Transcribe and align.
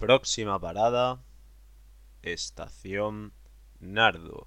Próxima 0.00 0.58
parada, 0.58 1.20
Estación 2.22 3.34
Nardo. 3.80 4.46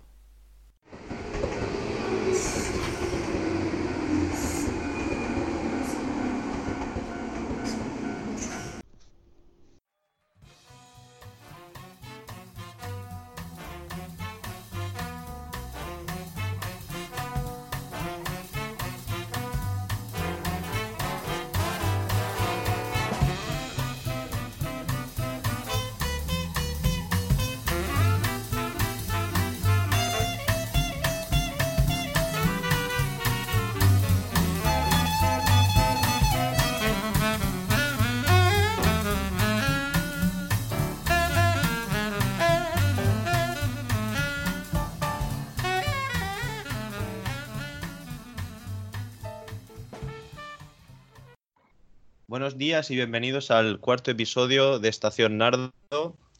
Buenos 52.43 52.59
días 52.59 52.91
y 52.91 52.95
bienvenidos 52.95 53.51
al 53.51 53.79
cuarto 53.79 54.11
episodio 54.11 54.77
de 54.77 54.89
Estación 54.89 55.37
Nardo. 55.37 55.71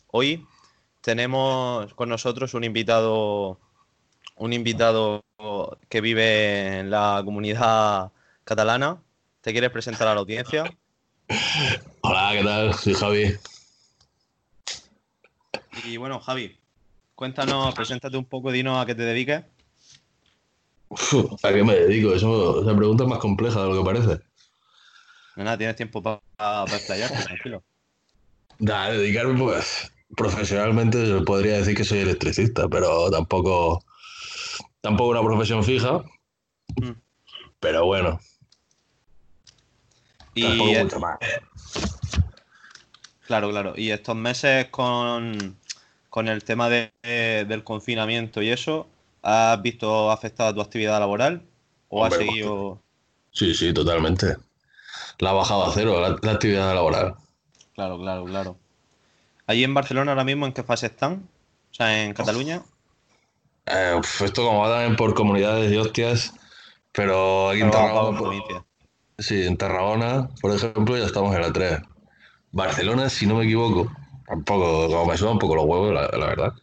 Hoy 0.08 0.46
tenemos 1.00 1.94
con 1.94 2.10
nosotros 2.10 2.54
un 2.56 2.66
invitado, 2.66 3.58
un 4.36 4.52
invitado 4.52 5.24
que 5.88 6.02
vive 6.02 6.80
en 6.80 6.90
la 6.90 7.22
comunidad 7.24 8.12
catalana. 8.44 9.02
¿Te 9.40 9.54
quieres 9.54 9.70
presentar 9.70 10.10
a 10.10 10.14
la 10.14 10.20
audiencia? 10.20 10.66
Hola, 12.02 12.32
¿qué 12.34 12.44
tal? 12.44 12.74
Soy 12.74 12.96
Javi. 12.96 13.36
Y 15.86 15.96
bueno, 15.96 16.20
Javi, 16.20 16.60
cuéntanos, 17.16 17.74
preséntate 17.76 18.18
un 18.18 18.26
poco, 18.26 18.52
dinos 18.52 18.78
a 18.78 18.86
qué 18.86 18.94
te 18.94 19.04
dediques. 19.04 19.46
Uf, 20.90 21.46
¿A 21.46 21.54
qué 21.54 21.64
me 21.64 21.76
dedico? 21.76 22.14
Eso, 22.14 22.62
esa 22.62 22.76
pregunta 22.76 23.06
es 23.06 23.10
más 23.10 23.20
compleja 23.20 23.64
de 23.64 23.70
lo 23.70 23.78
que 23.78 23.86
parece. 23.86 24.33
Nada, 25.36 25.58
tienes 25.58 25.76
tiempo 25.76 26.02
para 26.02 26.22
explayarte, 26.66 27.24
tranquilo. 27.24 27.64
Da, 28.60 28.92
dedicarme, 28.92 29.38
pues, 29.40 29.92
profesionalmente 30.16 31.06
se 31.08 31.22
podría 31.26 31.58
decir 31.58 31.76
que 31.76 31.84
soy 31.84 32.00
electricista, 32.00 32.68
pero 32.70 33.10
tampoco, 33.10 33.84
tampoco 34.80 35.10
una 35.10 35.24
profesión 35.24 35.64
fija. 35.64 36.04
Mm. 36.78 36.92
Pero 37.60 37.86
bueno, 37.86 38.20
Y 40.36 40.44
tampoco 40.44 40.84
mucho 40.84 41.00
más. 41.00 41.20
claro, 43.26 43.50
claro. 43.50 43.74
Y 43.76 43.92
estos 43.92 44.16
meses 44.16 44.68
con, 44.70 45.56
con 46.10 46.28
el 46.28 46.44
tema 46.44 46.70
de- 46.70 46.92
de- 47.04 47.46
del 47.46 47.64
confinamiento 47.64 48.42
y 48.42 48.50
eso, 48.50 48.88
¿has 49.22 49.62
visto 49.62 50.12
afectada 50.12 50.54
tu 50.54 50.62
actividad 50.62 51.00
laboral? 51.00 51.42
¿O 51.90 52.04
has 52.06 52.14
seguido? 52.16 52.80
Sí, 53.32 53.54
sí, 53.56 53.74
totalmente. 53.74 54.36
La 55.20 55.32
ha 55.32 55.34
bajado 55.34 55.66
a 55.66 55.72
cero 55.74 56.00
la, 56.02 56.18
la 56.22 56.32
actividad 56.34 56.74
laboral. 56.74 57.16
Claro, 57.76 57.98
claro, 58.00 58.26
claro. 58.26 58.60
Allí 59.48 59.64
en 59.64 59.74
Barcelona 59.74 60.12
ahora 60.12 60.24
mismo, 60.24 60.46
¿en 60.46 60.54
qué 60.54 60.64
fase 60.64 60.88
están? 60.88 61.30
O 61.72 61.74
sea, 61.74 62.04
en 62.04 62.14
Cataluña. 62.14 62.64
Eh, 63.66 64.00
esto 64.22 64.46
como 64.46 64.60
va 64.62 64.70
también 64.70 64.96
por 64.96 65.14
comunidades 65.14 65.72
y 65.72 65.78
hostias, 65.78 66.34
pero 66.92 67.50
aquí 67.50 67.62
en 67.62 67.72
por 67.72 67.72
Tarragona, 67.72 68.14
provincia. 68.14 68.66
sí, 69.18 69.46
en 69.46 69.58
Tarragona, 69.58 70.30
por 70.42 70.52
ejemplo, 70.54 70.98
ya 70.98 71.06
estamos 71.06 71.36
en 71.36 71.42
la 71.42 71.54
3. 71.54 71.80
Barcelona, 72.52 73.10
si 73.10 73.26
no 73.28 73.36
me 73.36 73.46
equivoco, 73.46 73.92
tampoco, 74.28 74.88
como 74.90 75.06
me 75.08 75.18
suda 75.18 75.32
un 75.32 75.40
poco 75.40 75.56
los 75.56 75.66
huevos, 75.66 75.94
la, 75.94 76.08
la 76.18 76.26
verdad. 76.28 76.54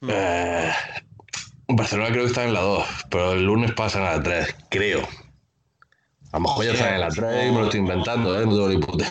Mm. 0.00 0.10
Eh, 0.12 0.72
Barcelona 1.68 2.10
creo 2.10 2.22
que 2.24 2.28
está 2.30 2.44
en 2.44 2.54
la 2.54 2.60
2, 2.60 2.86
pero 3.10 3.32
el 3.32 3.44
lunes 3.44 3.72
pasan 3.72 4.02
a 4.02 4.16
la 4.16 4.22
3, 4.22 4.56
creo. 4.70 5.06
A 6.32 6.36
lo 6.38 6.40
mejor 6.40 6.64
ya 6.64 6.70
Sí, 6.70 6.76
están 6.76 6.94
en 6.94 7.00
la 7.00 7.08
3 7.10 7.48
y 7.48 7.52
me 7.52 7.58
lo 7.58 7.64
estoy 7.64 7.80
inventando, 7.80 8.40
¿eh? 8.40 8.46
No 8.46 8.52
tengo 8.52 8.68
ni 8.68 8.78
puta. 8.78 9.04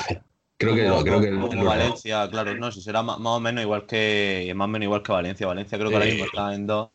Creo 0.58 0.76
que 0.76 0.84
no, 0.86 1.04
creo 1.04 1.22
que 1.22 1.28
el, 1.30 1.40
como 1.40 1.54
lunes. 1.54 1.66
Valencia, 1.66 2.30
claro, 2.30 2.54
no, 2.56 2.72
si 2.72 2.82
será 2.82 3.02
ma- 3.02 3.18
más, 3.18 3.34
o 3.34 3.40
menos 3.40 3.64
igual 3.64 3.86
que 3.86 4.52
más 4.56 4.66
o 4.66 4.68
menos 4.68 4.86
igual 4.86 5.04
que 5.04 5.12
Valencia. 5.12 5.48
Valencia 5.48 5.78
creo 5.78 5.90
que 5.90 5.96
ahora 5.96 6.06
Sí. 6.06 6.12
mismo 6.12 6.26
está 6.26 6.54
en 6.54 6.68
dos. 6.68 6.90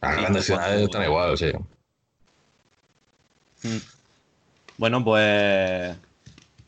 Las 0.00 0.16
grandes 0.16 0.44
ciudades 0.44 0.82
están 0.82 1.04
igual, 1.04 1.36
sí. 1.38 1.52
Mm. 3.64 3.78
Bueno, 4.78 5.04
pues 5.04 5.96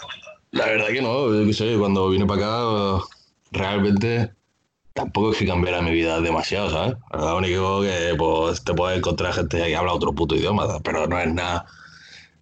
La 0.51 0.67
verdad 0.67 0.89
que 0.89 1.03
no, 1.03 1.33
yo 1.35 1.45
qué 1.47 1.53
sé, 1.53 1.77
cuando 1.79 2.09
vine 2.11 2.27
para 2.27 2.99
acá, 2.99 3.05
realmente 3.53 4.33
tampoco 4.95 5.33
es 5.33 5.39
que 5.39 5.47
cambiara 5.47 5.83
mi 5.83 5.93
vida 5.93 6.21
demasiado, 6.21 6.71
¿sabes? 6.71 6.97
Lo 7.13 7.37
único 7.39 7.83
que 7.83 8.15
pues, 8.19 8.65
te 8.65 8.75
puedes 8.75 8.99
encontrar 8.99 9.35
gente 9.35 9.59
que 9.65 9.77
habla 9.77 9.95
otro 9.95 10.15
puto 10.15 10.37
idioma, 10.37 10.67
¿sabes? 10.67 10.83
pero 10.85 11.07
no 11.07 11.19
es 11.19 11.33
nada, 11.35 11.67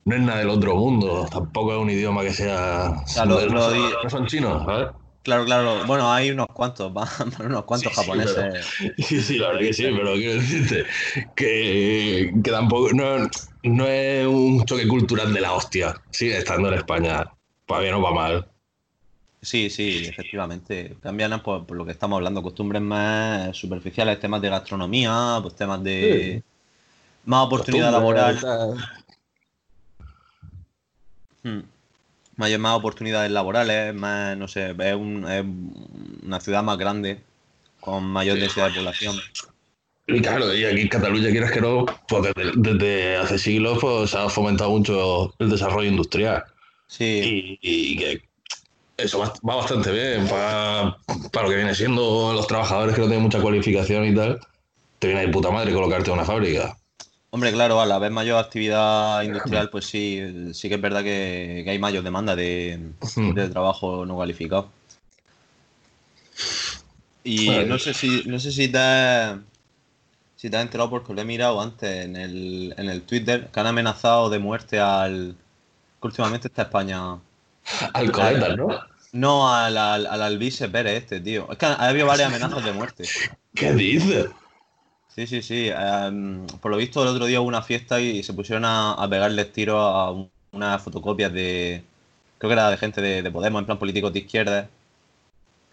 no 0.04 0.16
es 0.16 0.22
nada 0.22 0.40
del 0.40 0.50
otro 0.50 0.76
mundo, 0.76 1.26
tampoco 1.30 1.72
es 1.74 1.78
un 1.80 1.90
idioma 1.90 2.22
que 2.22 2.32
sea... 2.32 2.94
sea, 3.06 3.26
lo- 3.26 3.40
no, 3.46 3.54
lo 3.54 3.62
son, 3.62 3.74
di- 3.74 3.90
no 4.02 4.10
son 4.10 4.26
chinos, 4.26 4.64
¿sabes? 4.66 4.88
Claro, 5.26 5.44
claro. 5.44 5.84
Bueno, 5.88 6.12
hay 6.12 6.30
unos 6.30 6.46
cuantos, 6.52 6.92
van 6.94 7.08
unos 7.40 7.64
cuantos 7.64 7.92
Sí, 7.92 8.00
sí, 8.00 8.06
japoneses. 8.06 8.66
Sí, 8.98 9.20
sí, 9.20 9.38
la 9.38 9.48
verdad 9.48 9.60
que 9.62 9.72
sí, 9.72 9.82
pero 9.82 10.14
quiero 10.14 10.34
decirte 10.34 10.86
que, 11.34 12.32
que 12.44 12.50
tampoco, 12.52 12.92
no, 12.92 13.28
no 13.64 13.86
es 13.88 14.24
un 14.24 14.64
choque 14.64 14.86
cultural 14.86 15.34
de 15.34 15.40
la 15.40 15.54
hostia, 15.54 16.00
sigue 16.12 16.38
estando 16.38 16.68
en 16.68 16.74
España, 16.74 17.24
para 17.66 17.80
bien 17.80 17.94
o 17.94 18.02
para 18.02 18.14
mal. 18.14 18.48
Sí, 19.42 19.68
sí, 19.68 20.06
efectivamente. 20.06 20.96
Cambian 21.02 21.42
por, 21.42 21.66
por 21.66 21.76
lo 21.76 21.84
que 21.84 21.90
estamos 21.90 22.18
hablando, 22.18 22.40
costumbres 22.40 22.80
más 22.80 23.56
superficiales, 23.56 24.20
temas 24.20 24.40
de 24.40 24.48
gastronomía, 24.48 25.40
pues 25.42 25.56
temas 25.56 25.82
de 25.82 26.44
más 27.24 27.46
oportunidad 27.46 27.90
laboral. 27.90 28.38
Hmm. 31.42 31.62
Mayor, 32.36 32.60
más 32.60 32.76
oportunidades 32.76 33.30
laborales, 33.30 33.94
más, 33.94 34.36
no 34.36 34.46
sé, 34.48 34.74
es, 34.78 34.94
un- 34.94 35.26
es 35.30 35.44
una 36.24 36.40
ciudad 36.40 36.62
más 36.62 36.76
grande, 36.78 37.20
con 37.80 38.04
mayor 38.04 38.38
densidad 38.38 38.68
de 38.68 38.74
población. 38.74 39.22
Y 40.08 40.20
claro, 40.20 40.54
y 40.54 40.64
aquí 40.64 40.82
en 40.82 40.88
Cataluña, 40.88 41.30
quieras 41.30 41.50
que 41.50 41.60
no, 41.60 41.84
pues 42.08 42.32
desde, 42.34 42.52
desde 42.56 43.16
hace 43.16 43.38
siglos 43.38 43.78
pues, 43.80 44.10
se 44.10 44.18
ha 44.18 44.28
fomentado 44.28 44.70
mucho 44.70 45.34
el 45.38 45.50
desarrollo 45.50 45.88
industrial. 45.88 46.44
Sí, 46.86 47.58
Y, 47.60 47.92
y 47.92 47.96
que 47.96 48.22
eso 48.96 49.18
va, 49.18 49.32
va 49.48 49.56
bastante 49.56 49.90
bien 49.90 50.28
para, 50.28 50.96
para 51.32 51.44
lo 51.46 51.50
que 51.50 51.56
viene 51.56 51.74
siendo 51.74 52.32
los 52.32 52.46
trabajadores 52.46 52.94
que 52.94 53.00
no 53.00 53.06
tienen 53.08 53.24
mucha 53.24 53.40
cualificación 53.40 54.04
y 54.04 54.14
tal. 54.14 54.38
Te 54.98 55.08
viene 55.08 55.22
de 55.26 55.28
puta 55.32 55.50
madre 55.50 55.72
colocarte 55.72 56.10
en 56.10 56.14
una 56.14 56.24
fábrica. 56.24 56.76
Hombre, 57.30 57.52
claro, 57.52 57.80
a 57.80 57.86
la 57.86 57.98
vez 57.98 58.10
mayor 58.10 58.38
actividad 58.38 59.22
industrial, 59.22 59.68
pues 59.70 59.86
sí, 59.86 60.52
sí 60.54 60.68
que 60.68 60.76
es 60.76 60.80
verdad 60.80 61.02
que, 61.02 61.62
que 61.64 61.70
hay 61.70 61.78
mayor 61.78 62.02
demanda 62.02 62.34
de, 62.34 62.92
de 63.16 63.48
trabajo 63.48 64.06
no 64.06 64.14
cualificado. 64.14 64.70
Y 67.24 67.48
Vale. 67.48 67.66
no 67.66 67.78
sé 67.78 67.92
si, 67.92 68.22
no 68.26 68.38
sé 68.38 68.52
si 68.52 68.68
te 68.68 68.78
has, 68.78 69.38
si 70.36 70.48
te 70.48 70.56
has 70.56 70.62
enterado 70.62 70.90
porque 70.90 71.12
lo 71.12 71.20
he 71.20 71.24
mirado 71.24 71.60
antes 71.60 72.04
en 72.04 72.16
el, 72.16 72.74
en 72.76 72.88
el 72.88 73.02
Twitter, 73.02 73.48
que 73.52 73.60
han 73.60 73.66
amenazado 73.66 74.30
de 74.30 74.38
muerte 74.38 74.78
al 74.78 75.34
que 76.00 76.06
últimamente 76.06 76.48
está 76.48 76.62
España. 76.62 77.18
Alcoletas, 77.94 78.56
¿no? 78.56 78.68
No, 79.12 79.52
al, 79.52 79.76
al, 79.76 80.06
al 80.06 80.22
Alvise 80.22 80.68
Pérez 80.68 81.02
este, 81.02 81.20
tío. 81.20 81.50
Es 81.50 81.58
que 81.58 81.66
ha 81.66 81.88
habido 81.88 82.06
varias 82.06 82.28
amenazas 82.28 82.64
de 82.64 82.72
muerte. 82.72 83.04
¿Qué 83.54 83.72
dices? 83.72 84.26
Sí, 85.16 85.26
sí, 85.26 85.42
sí. 85.42 85.68
Em, 85.70 86.46
por 86.60 86.70
lo 86.70 86.76
visto, 86.76 87.02
el 87.02 87.08
otro 87.08 87.24
día 87.26 87.40
hubo 87.40 87.48
una 87.48 87.62
fiesta 87.62 88.00
y 88.00 88.22
se 88.22 88.34
pusieron 88.34 88.64
a, 88.66 88.92
a 88.92 89.08
pegarles 89.08 89.52
tiros 89.52 89.78
a 89.80 90.10
un- 90.10 90.30
unas 90.52 90.82
fotocopias 90.82 91.32
de. 91.32 91.82
Creo 92.38 92.48
que 92.50 92.52
era 92.52 92.70
de 92.70 92.76
gente 92.76 93.00
de, 93.00 93.22
de 93.22 93.30
Podemos, 93.30 93.60
en 93.60 93.66
plan 93.66 93.78
políticos 93.78 94.12
de 94.12 94.18
izquierda. 94.20 94.68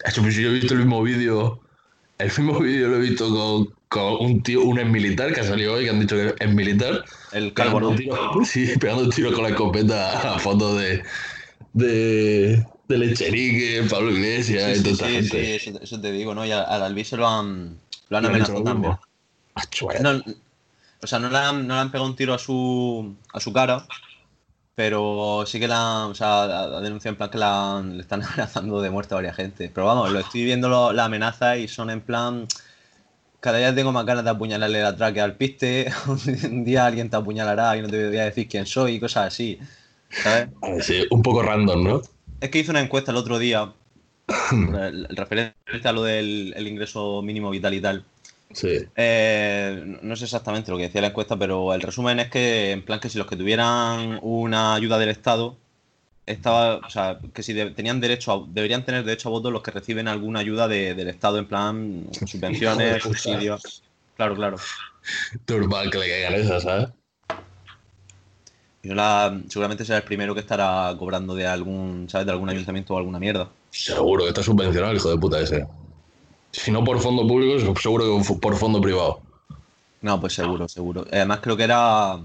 Hecho, 0.06 0.22
pues 0.22 0.36
yo 0.36 0.50
he 0.50 0.54
visto 0.54 0.74
el 0.74 0.82
mismo 0.82 1.02
vídeo. 1.04 1.60
El 2.18 2.28
mismo 2.28 2.60
vídeo 2.60 2.90
lo 2.90 2.98
he 2.98 3.02
visto 3.02 3.30
con, 3.30 3.70
con 3.90 4.26
un 4.26 4.44
tío, 4.44 4.64
un 4.64 4.80
ex 4.80 4.90
militar 4.90 5.34
que 5.34 5.42
ha 5.42 5.44
salido 5.44 5.74
hoy, 5.74 5.86
que 5.86 5.90
han 5.90 6.00
dicho 6.00 6.16
que 6.16 6.36
es 6.40 6.54
militar. 6.54 7.04
El 7.32 7.54
calvo, 7.54 7.96
tiros, 7.96 8.20
sí, 8.50 8.68
pegando 8.80 9.10
tiros 9.10 9.34
con 9.34 9.44
la 9.44 9.50
escopeta 9.50 10.36
a 10.36 10.40
fotos 10.40 10.80
de, 10.80 11.04
de, 11.74 12.66
Del 12.88 13.04
Echenique, 13.04 13.84
Pablo 13.90 14.12
Iglesias 14.12 14.78
Sí, 14.78 14.80
y 14.80 14.84
toda 14.96 14.96
sí, 14.96 14.96
esa 14.96 15.06
sí, 15.08 15.14
gente. 15.32 15.60
sí, 15.60 15.70
eso, 15.70 15.82
eso 15.82 16.02
te 16.02 16.12
digo, 16.12 16.34
¿no? 16.36 16.46
Y 16.46 16.52
al, 16.52 16.66
al 16.66 16.84
Albi 16.84 17.04
se 17.04 17.18
lo 17.18 17.28
han, 17.28 17.78
lo 18.10 18.18
han 18.18 18.26
amenazado 18.26 18.64
también. 18.64 18.94
Vaya. 19.86 20.00
No, 20.02 20.22
o 21.02 21.08
sea, 21.08 21.20
no 21.20 21.30
le, 21.30 21.38
han, 21.38 21.68
no 21.68 21.76
le 21.76 21.82
han 21.82 21.92
pegado 21.92 22.10
un 22.10 22.16
tiro 22.16 22.34
a 22.34 22.40
su, 22.40 23.16
a 23.34 23.40
su 23.40 23.52
cara, 23.54 23.86
pero 24.76 25.46
sí 25.48 25.60
que 25.60 25.68
la, 25.68 26.08
o 26.08 26.16
sea, 26.16 26.44
ha 26.46 26.82
denunciado 26.82 27.14
en 27.14 27.18
plan 27.18 27.30
que 27.30 27.38
la, 27.38 27.84
le 27.86 28.02
están 28.02 28.24
amenazando 28.26 28.82
de 28.82 28.90
muerte 28.90 29.14
a 29.14 29.18
varias 29.18 29.36
gente. 29.36 29.72
Pero 29.74 29.88
vamos, 29.88 30.12
lo 30.12 30.20
estoy 30.20 30.46
viendo 30.46 30.70
lo- 30.70 30.94
las 30.94 31.06
amenazas 31.08 31.60
y 31.60 31.68
son 31.68 31.90
en 31.90 32.02
plan. 32.02 32.48
Cada 33.40 33.58
día 33.58 33.76
tengo 33.76 33.92
más 33.92 34.06
ganas 34.06 34.24
de 34.24 34.30
apuñalarle 34.32 34.82
la 34.82 34.96
traque 34.96 35.22
al 35.22 35.36
piste. 35.36 35.92
Un 36.46 36.64
día 36.66 36.86
alguien 36.86 37.10
te 37.10 37.18
apuñalará 37.18 37.76
y 37.78 37.82
no 37.82 37.90
te 37.90 38.08
voy 38.08 38.18
a 38.18 38.26
decir 38.26 38.48
quién 38.48 38.66
soy 38.66 38.96
y 38.96 39.00
cosas 39.00 39.28
así. 39.28 39.60
¿Sabes? 40.10 40.50
A 40.62 40.70
ver, 40.70 40.84
sí, 40.84 41.06
un 41.12 41.22
poco 41.22 41.42
random, 41.44 41.84
¿no? 41.84 42.02
Es 42.40 42.50
que 42.50 42.60
hice 42.60 42.72
una 42.72 42.82
encuesta 42.82 43.12
el 43.12 43.18
otro 43.18 43.40
día, 43.40 43.74
el- 44.74 45.08
el 45.10 45.16
referente 45.18 45.56
a 45.88 45.92
lo 45.92 46.04
del 46.04 46.54
el 46.56 46.68
ingreso 46.68 47.22
mínimo 47.22 47.50
vital 47.50 47.74
y 47.74 47.82
tal. 47.82 48.06
Sí. 48.54 48.86
Eh, 48.96 49.98
no- 50.02 50.16
sé 50.16 50.26
exactamente 50.26 50.72
lo 50.72 50.78
que 50.78 50.84
decía 50.84 51.02
la 51.02 51.08
encuesta, 51.08 51.38
pero 51.38 51.74
el 51.74 51.82
resumen 51.82 52.20
es 52.20 52.30
que, 52.30 52.72
en 52.72 52.84
plan, 52.86 53.00
que 53.00 53.10
si 53.10 53.18
los 53.18 53.28
que 53.28 53.36
tuvieran 53.36 54.20
una 54.22 54.76
ayuda 54.76 54.98
del 55.00 55.10
Estado, 55.10 55.58
estaba, 56.26 56.78
o 56.78 56.90
sea, 56.90 57.20
que 57.34 57.44
si 57.44 57.52
de- 57.54 57.72
tenían 57.72 58.00
derecho 58.00 58.32
a, 58.32 58.46
deberían 58.48 58.86
tener 58.86 59.04
derecho 59.04 59.28
a 59.30 59.32
voto 59.32 59.52
los 59.52 59.62
que 59.64 59.72
reciben 59.72 60.08
alguna 60.08 60.40
ayuda 60.40 60.68
de- 60.68 60.94
del 60.94 61.10
Estado, 61.10 61.38
en 61.40 61.48
plan, 61.48 62.08
subvenciones, 62.28 63.04
subsidios. 63.04 63.84
Claro, 64.16 64.36
claro. 64.36 64.58
Normal 65.48 65.90
que 65.90 65.98
le 65.98 66.10
caigan 66.10 66.34
esas, 66.36 66.64
¿sabes? 66.64 66.90
Y 68.84 68.90
no 68.90 68.96
la- 68.96 69.42
seguramente 69.50 69.86
será 69.86 69.98
el 70.00 70.04
primero 70.04 70.34
que 70.34 70.42
estará 70.42 70.94
cobrando 71.00 71.34
de 71.36 71.48
algún, 71.48 72.08
¿sabes? 72.10 72.26
De 72.28 72.32
algún 72.34 72.50
ayuntamiento 72.50 72.94
o 72.94 72.98
alguna 72.98 73.18
mierda. 73.20 73.50
Seguro 73.72 74.24
que 74.24 74.30
está 74.30 74.44
subvencionado 74.44 74.92
el 74.92 74.98
hijo 74.98 75.10
de 75.10 75.18
puta 75.18 75.40
ese. 75.40 75.66
Si 76.54 76.72
no 76.72 76.84
por 76.84 77.00
fondo 77.02 77.28
público, 77.28 77.76
seguro 77.76 78.06
que 78.06 78.36
por 78.36 78.56
fondo 78.56 78.80
privado. 78.80 79.22
No, 80.02 80.22
pues 80.22 80.34
seguro, 80.34 80.70
seguro. 80.70 81.06
Además 81.12 81.40
creo 81.42 81.58
que 81.58 81.64
era, 81.64 82.20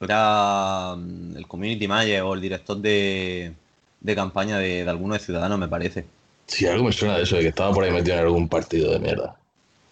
era 0.00 0.96
mm, 0.96 1.36
el 1.36 1.46
community 1.46 1.86
manager 1.86 2.22
o 2.22 2.34
el 2.34 2.40
director 2.40 2.76
de, 2.76 3.54
de 4.00 4.14
campaña 4.16 4.58
de, 4.58 4.82
de 4.82 4.90
alguno 4.90 5.14
de 5.14 5.20
Ciudadanos, 5.20 5.58
me 5.58 5.68
parece. 5.68 6.06
Sí, 6.46 6.66
algo 6.66 6.84
me 6.84 6.92
suena 6.92 7.16
de 7.16 7.22
eso, 7.22 7.36
de 7.36 7.42
que 7.42 7.48
estaba 7.48 7.72
por 7.72 7.84
ahí 7.84 7.92
metido 7.92 8.16
en 8.16 8.24
algún 8.24 8.48
partido 8.48 8.92
de 8.92 8.98
mierda. 8.98 9.36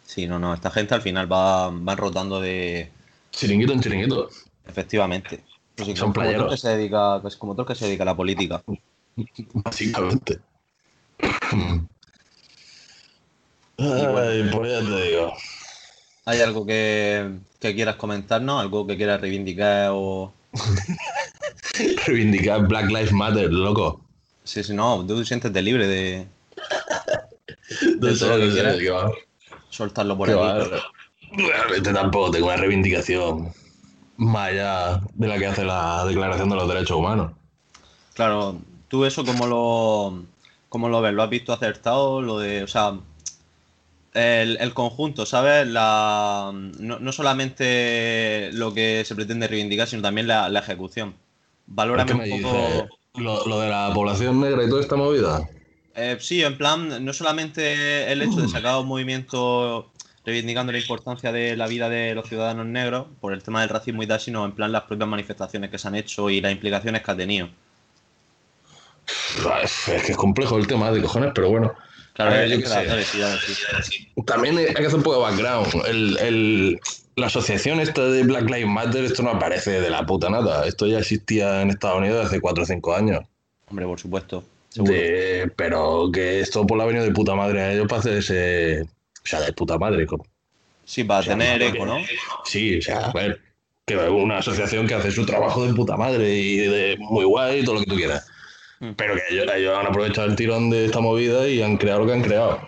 Sí, 0.05 0.27
no, 0.27 0.39
no, 0.39 0.53
esta 0.53 0.71
gente 0.71 0.95
al 0.95 1.03
final 1.03 1.33
va, 1.33 1.71
van 1.71 1.97
rotando 1.97 2.41
de... 2.41 2.91
Chiringuito 3.31 3.73
en 3.73 3.81
chiringuito. 3.81 4.29
Efectivamente. 4.67 5.45
Pues 5.77 5.89
sí, 5.89 5.97
Son 5.97 6.13
como, 6.13 6.25
playeros. 6.25 6.51
que 6.51 6.57
se 6.57 6.69
dedica, 6.71 7.21
pues 7.21 7.37
como 7.37 7.55
el 7.59 7.67
que 7.67 7.75
se 7.75 7.87
dedica 7.87 8.03
a 8.03 8.07
la 8.07 8.17
política. 8.17 8.63
Básicamente. 9.55 10.41
bueno. 13.79 14.19
Ay, 14.19 14.49
pues 14.53 14.73
ya 14.73 14.81
te 14.81 15.03
digo. 15.05 15.33
¿Hay 16.27 16.41
algo 16.41 16.65
que, 16.67 17.31
que 17.61 17.75
quieras 17.75 17.97
comentarnos? 17.97 18.61
¿Algo 18.61 18.87
que 18.87 18.97
quieras 18.97 19.21
reivindicar 19.21 19.91
o...? 19.93 20.33
Reivindicar 22.07 22.67
Black 22.67 22.87
Lives 22.89 23.13
Matter, 23.13 23.53
loco. 23.53 24.01
Sí, 24.45 24.63
sí, 24.63 24.75
no, 24.75 25.05
tú 25.07 25.25
siéntete 25.25 25.61
libre 25.63 25.87
de 25.87 26.27
No 28.01 28.09
De 28.09 28.15
sé, 28.15 28.19
todo 28.19 28.39
lo 28.39 28.39
que 28.39 28.47
no 28.47 28.53
sé, 28.53 28.53
quieras. 28.53 28.77
qué 28.79 28.91
va. 28.91 29.11
soltarlo 29.71 30.17
por 30.17 30.29
Qué 30.29 30.35
aquí. 30.35 30.71
Realmente 31.33 31.93
tampoco 31.93 32.31
tengo 32.31 32.47
una 32.47 32.57
reivindicación 32.57 33.53
más 34.17 34.49
allá 34.51 35.01
de 35.15 35.29
la 35.29 35.39
que 35.39 35.47
hace 35.47 35.65
la 35.65 36.05
Declaración 36.07 36.49
de 36.51 36.57
los 36.57 36.69
Derechos 36.69 36.97
Humanos. 36.97 37.33
Claro, 38.15 38.61
tú 38.89 39.05
eso 39.05 39.25
cómo 39.25 39.47
lo, 39.47 40.25
cómo 40.69 40.89
lo 40.89 41.01
ves, 41.01 41.13
¿lo 41.15 41.23
has 41.23 41.31
visto 41.31 41.53
acertado? 41.53 42.23
Lo 42.23 42.39
de, 42.39 42.63
o 42.63 42.69
sea, 42.69 42.95
el, 44.15 44.57
el 44.61 44.73
conjunto, 44.75 45.27
¿sabes? 45.27 45.67
La, 45.67 46.53
no, 46.53 46.99
no 46.99 47.13
solamente 47.13 48.51
lo 48.53 48.73
que 48.73 49.05
se 49.05 49.15
pretende 49.15 49.49
reivindicar, 49.49 49.89
sino 49.89 50.03
también 50.03 50.29
la, 50.29 50.49
la 50.49 50.61
ejecución. 50.61 51.15
Valórame 51.67 52.13
¿Qué 52.13 52.17
me 52.17 52.33
un 52.33 52.43
poco. 52.43 52.89
Lo, 53.17 53.47
lo 53.47 53.61
de 53.61 53.69
la 53.69 53.91
población 53.93 54.41
negra 54.41 54.65
y 54.65 54.69
toda 54.69 54.81
esta 54.81 54.97
movida. 54.97 55.49
Eh, 55.95 56.17
sí, 56.21 56.43
en 56.43 56.59
plan, 56.59 57.05
no 57.05 57.13
solamente 57.13 58.11
el 58.11 58.23
hecho 58.23 58.41
de 58.41 58.49
sacar 58.49 58.81
un 58.81 58.89
movimiento 58.89 59.93
reivindicando 60.25 60.73
la 60.73 60.79
importancia 60.79 61.31
de 61.31 61.57
la 61.57 61.67
vida 61.67 61.89
de 61.89 62.15
los 62.15 62.29
ciudadanos 62.29 62.67
negros 62.67 63.07
por 63.21 63.33
el 63.33 63.43
tema 63.43 63.61
del 63.61 63.69
racismo 63.69 64.03
y 64.03 64.07
tal, 64.07 64.19
sino 64.19 64.45
en 64.45 64.53
plan 64.53 64.73
las 64.73 64.83
propias 64.83 65.09
manifestaciones 65.09 65.71
que 65.71 65.79
se 65.79 65.87
han 65.87 65.95
hecho 65.95 66.31
y 66.31 66.41
las 66.41 66.51
implicaciones 66.51 67.03
que 67.03 67.11
ha 67.11 67.17
tenido. 67.17 67.49
Es 69.63 69.83
que 69.87 70.13
es 70.13 70.17
complejo 70.17 70.57
el 70.57 70.67
tema 70.67 70.91
de 70.91 71.03
cojones, 71.03 71.33
pero 71.35 71.51
bueno. 71.51 71.73
Claro, 72.15 72.31
ver, 72.33 72.45
es 72.45 72.51
yo 72.53 72.63
que 72.63 72.69
la- 72.69 73.05
sé. 73.05 73.83
sí. 73.83 74.09
También 74.27 74.57
hay 74.59 74.67
que 74.73 74.87
hacer 74.87 74.95
un 74.97 75.03
poco 75.03 75.17
de 75.17 75.23
background. 75.23 75.87
El, 75.87 76.17
el- 76.19 76.81
la 77.17 77.27
asociación 77.27 77.81
esta 77.81 78.05
de 78.07 78.23
Black 78.25 78.45
Lives 78.51 78.67
Matter, 78.67 79.05
esto 79.05 79.23
no 79.23 79.31
aparece 79.31 79.81
de 79.81 79.91
la 79.91 80.05
puta 80.07 80.31
nada. 80.31 80.67
Esto 80.67 80.87
ya 80.87 80.99
existía 80.99 81.61
en 81.63 81.71
Estados 81.71 81.99
Unidos 81.99 82.27
hace 82.27 82.41
4 82.41 82.63
o 82.65 82.67
5 82.67 82.95
años. 82.95 83.21
Hombre, 83.69 83.87
por 83.87 84.01
supuesto. 84.01 84.45
De- 84.77 85.51
pero 85.57 86.11
que 86.13 86.41
esto 86.41 86.67
por 86.67 86.77
la 86.79 86.85
ha 86.85 86.87
venido 86.87 87.05
de 87.05 87.13
puta 87.13 87.35
madre 87.37 87.61
a 87.63 87.73
ellos 87.73 87.87
para 87.89 88.01
hacerse. 88.01 88.83
O 88.83 89.27
sea, 89.27 89.41
de 89.41 89.53
puta 89.53 89.79
madre. 89.79 90.07
como- 90.07 90.25
Sí, 90.85 91.03
para 91.05 91.21
o 91.21 91.23
sea, 91.23 91.33
tener 91.39 91.63
eco, 91.63 91.87
¿no? 91.87 91.97
Sí, 92.45 92.79
o 92.79 92.83
sea, 92.83 93.07
a 93.07 93.13
ver. 93.13 93.41
Que 93.87 93.97
una 93.97 94.39
asociación 94.39 94.87
que 94.87 94.95
hace 94.95 95.11
su 95.11 95.27
trabajo 95.27 95.67
de 95.67 95.75
puta 95.75 95.97
madre 95.97 96.35
y 96.35 96.57
de 96.57 96.97
muy 96.99 97.25
guay 97.25 97.61
y 97.61 97.65
todo 97.65 97.75
lo 97.77 97.81
que 97.83 97.87
tú 97.87 97.97
quieras. 97.97 98.27
Mm. 98.81 98.91
Pero 98.97 99.15
que 99.15 99.23
ellos, 99.31 99.47
ellos 99.55 99.79
han 99.79 99.87
aprovechado 99.87 100.27
el 100.29 100.37
tirón 100.37 100.71
de 100.71 100.87
esta 100.87 101.01
movida 101.01 101.49
y 101.49 101.63
han 101.63 101.77
creado 101.77 102.01
lo 102.01 102.07
que 102.07 102.13
han 102.13 102.23
creado. 102.23 102.61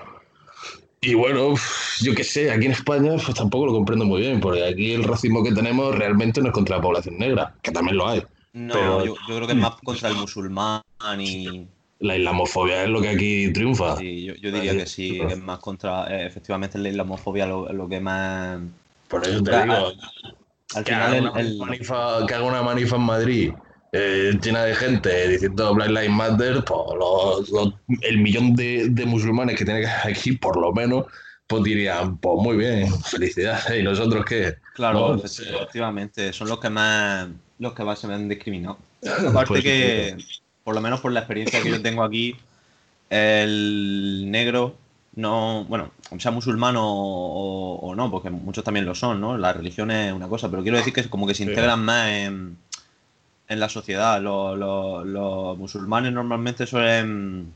Y 1.01 1.15
bueno, 1.15 1.55
yo 2.01 2.15
qué 2.15 2.25
sé, 2.25 2.51
aquí 2.51 2.67
en 2.67 2.73
España 2.73 3.13
pues 3.25 3.37
tampoco 3.37 3.67
lo 3.67 3.73
comprendo 3.73 4.05
muy 4.05 4.23
bien, 4.23 4.41
porque 4.41 4.65
aquí 4.65 4.93
el 4.93 5.05
racismo 5.05 5.43
que 5.45 5.53
tenemos 5.53 5.95
realmente 5.97 6.41
no 6.41 6.49
es 6.49 6.53
contra 6.55 6.77
la 6.77 6.83
población 6.83 7.19
negra, 7.19 7.55
que 7.63 7.71
también 7.71 7.97
lo 7.97 8.09
hay. 8.09 8.23
No, 8.55 8.75
Pero- 8.75 9.05
yo, 9.05 9.15
yo 9.29 9.37
creo 9.37 9.47
que 9.47 9.53
es 9.53 9.59
más 9.59 9.75
contra 9.85 10.09
el 10.09 10.15
musulmán 10.17 10.83
y... 11.21 11.67
La 11.99 12.15
islamofobia 12.17 12.83
es 12.85 12.91
lo 12.91 13.01
que 13.01 13.09
aquí 13.09 13.53
triunfa. 13.55 13.97
Sí, 13.97 14.25
yo, 14.25 14.35
yo 14.35 14.53
diría 14.53 14.73
que 14.73 14.87
sí, 14.87 15.19
que 15.19 15.33
es 15.33 15.39
más 15.39 15.59
contra... 15.61 16.07
eh, 16.15 16.27
efectivamente, 16.27 16.77
la 16.79 16.91
islamofobia 16.91 17.47
lo, 17.47 17.73
lo 17.73 17.89
que 17.89 18.01
más... 18.01 18.59
Por 19.09 19.27
eso 19.27 19.43
te 19.43 19.51
digo, 19.63 19.93
Al 20.75 20.85
que 20.85 20.93
final, 20.93 21.03
haga, 21.03 21.17
el, 21.17 21.27
una 21.29 21.41
el- 21.41 21.57
manifa, 21.59 22.27
que 22.27 22.35
haga 22.35 22.45
una 22.45 22.63
manifa 22.63 22.97
en 22.97 23.03
Madrid 23.03 23.53
eh, 23.99 24.39
llena 24.43 24.65
de 24.65 24.75
gente 24.75 25.29
diciendo 25.29 25.75
Black 25.75 25.89
Lives 25.89 26.11
Matter, 26.11 26.65
pues 26.65 26.81
los- 26.99 27.49
los- 27.51 27.75
el 28.03 28.19
millón 28.19 28.55
de, 28.55 28.89
de 28.91 29.07
musulmanes 29.07 29.57
que 29.57 29.65
tiene 29.65 29.81
que 29.81 29.87
haber 29.87 30.13
aquí, 30.17 30.33
por 30.33 30.57
lo 30.61 30.73
menos, 30.73 31.07
pues 31.47 31.63
dirían, 31.63 32.19
pues 32.19 32.35
muy 32.43 32.57
bien, 32.57 32.93
felicidades. 33.03 33.65
¿Y 33.81 33.83
nosotros 33.83 34.25
qué? 34.25 34.57
Claro, 34.75 35.15
No, 35.15 35.23
efecti- 35.23 35.49
efectivamente, 35.49 36.33
son 36.33 36.49
los 36.49 36.59
que 36.61 36.69
más 36.71 37.29
los 37.59 37.73
que 37.73 37.85
más 37.85 37.99
se 37.99 38.07
ven 38.07 38.29
discriminados. 38.29 38.77
Aparte 39.29 39.47
Pues, 39.49 39.63
que, 39.65 40.17
por 40.65 40.75
lo 40.75 40.81
menos 40.83 41.01
por 41.01 41.13
la 41.13 41.21
experiencia 41.21 41.63
que 41.63 41.71
yo 41.71 41.81
tengo 41.81 42.03
aquí, 42.05 42.37
el 43.11 44.25
negro 44.31 44.75
no, 45.15 45.65
bueno, 45.65 45.91
sea 46.19 46.31
musulmán 46.31 46.77
o, 46.77 46.85
o- 46.87 47.77
o 47.77 47.95
no, 47.95 48.11
porque 48.11 48.29
muchos 48.29 48.63
también 48.65 48.85
lo 48.85 48.95
son, 48.95 49.19
¿no? 49.21 49.39
La 49.39 49.53
religión 49.55 49.91
es 49.91 50.13
una 50.13 50.29
cosa, 50.29 50.51
pero 50.51 50.63
quiero 50.63 50.77
decir 50.77 50.93
que 50.93 51.01
es 51.01 51.09
como 51.09 51.27
que 51.27 51.33
se 51.35 51.45
Sí. 51.45 51.49
integran 51.51 51.83
más 51.83 52.09
en, 52.11 52.59
en 53.49 53.61
la 53.61 53.69
sociedad. 53.69 54.21
Los, 54.21 54.59
los- 54.59 55.07
los 55.07 55.59
musulmanes 55.59 56.13
normalmente 56.13 56.67
suelen, 56.67 57.53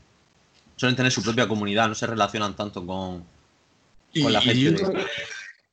suelen 0.75 0.95
tener 0.95 1.11
su 1.11 1.23
propia 1.23 1.47
comunidad, 1.47 1.87
no 1.87 1.95
se 1.95 2.07
relacionan 2.07 2.55
tanto 2.55 2.85
con, 2.85 3.23
con 4.21 4.33
la 4.33 4.41
gente. 4.41 4.73
creo- 4.75 4.93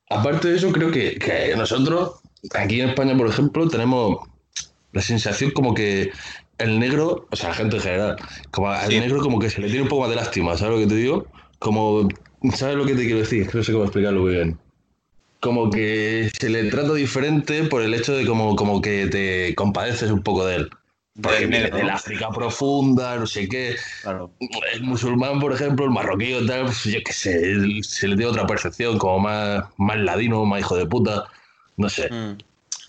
aparte 0.09 0.49
de 0.49 0.57
eso, 0.57 0.71
creo 0.71 0.91
que, 0.91 1.17
que 1.17 1.55
nosotros, 1.55 2.15
aquí 2.53 2.81
en 2.81 2.89
España, 2.89 3.15
por 3.17 3.27
ejemplo, 3.27 3.67
tenemos 3.69 4.27
la 4.91 5.01
sensación 5.01 5.51
como 5.51 5.73
que 5.73 6.11
el 6.57 6.79
negro, 6.79 7.27
o 7.31 7.35
sea, 7.35 7.49
la 7.49 7.55
gente 7.55 7.77
en 7.77 7.81
general, 7.81 8.15
como 8.51 8.69
al 8.69 8.89
Sí. 8.89 8.99
negro 8.99 9.19
como 9.21 9.39
que 9.39 9.49
se 9.49 9.61
le 9.61 9.67
tiene 9.67 9.83
un 9.83 9.87
poco 9.87 10.01
más 10.01 10.09
de 10.09 10.15
lástima, 10.17 10.57
¿sabes 10.57 10.73
lo 10.75 10.79
que 10.81 10.87
te 10.87 10.95
digo? 10.95 11.27
Como, 11.59 12.07
¿sabes 12.55 12.75
lo 12.75 12.85
que 12.85 12.95
te 12.95 13.03
quiero 13.03 13.19
decir? 13.19 13.49
No 13.53 13.63
sé 13.63 13.71
cómo 13.71 13.85
explicarlo 13.85 14.21
muy 14.21 14.31
bien. 14.33 14.57
Como 15.39 15.69
que 15.69 16.29
se 16.37 16.49
le 16.49 16.65
trata 16.65 16.93
diferente 16.93 17.63
por 17.63 17.81
el 17.81 17.93
hecho 17.93 18.13
de 18.13 18.25
como, 18.25 18.55
como 18.55 18.81
que 18.81 19.07
te 19.07 19.55
compadeces 19.55 20.11
un 20.11 20.21
poco 20.21 20.45
de 20.45 20.55
él. 20.57 20.69
Porque 21.21 21.47
viene 21.47 21.69
del. 21.69 21.89
África 21.89 22.29
profunda, 22.29 23.17
no 23.17 23.25
sé 23.27 23.47
qué 23.49 23.75
Claro. 24.03 24.31
el 24.73 24.83
musulmán, 24.83 25.39
por 25.39 25.51
ejemplo, 25.53 25.85
el 25.85 25.91
marroquí 25.91 26.33
o 26.33 26.45
tal, 26.45 26.65
pues, 26.65 26.83
yo 26.85 26.99
qué 27.03 27.11
sé, 27.13 27.83
se 27.83 28.07
le 28.07 28.15
dio 28.15 28.29
otra 28.29 28.47
percepción, 28.47 28.97
como 28.97 29.19
más, 29.19 29.65
más 29.77 29.97
ladino, 29.97 30.45
más 30.45 30.61
hijo 30.61 30.77
de 30.77 30.85
puta, 30.85 31.25
no 31.77 31.89
sé. 31.89 32.09
Mm, 32.11 32.37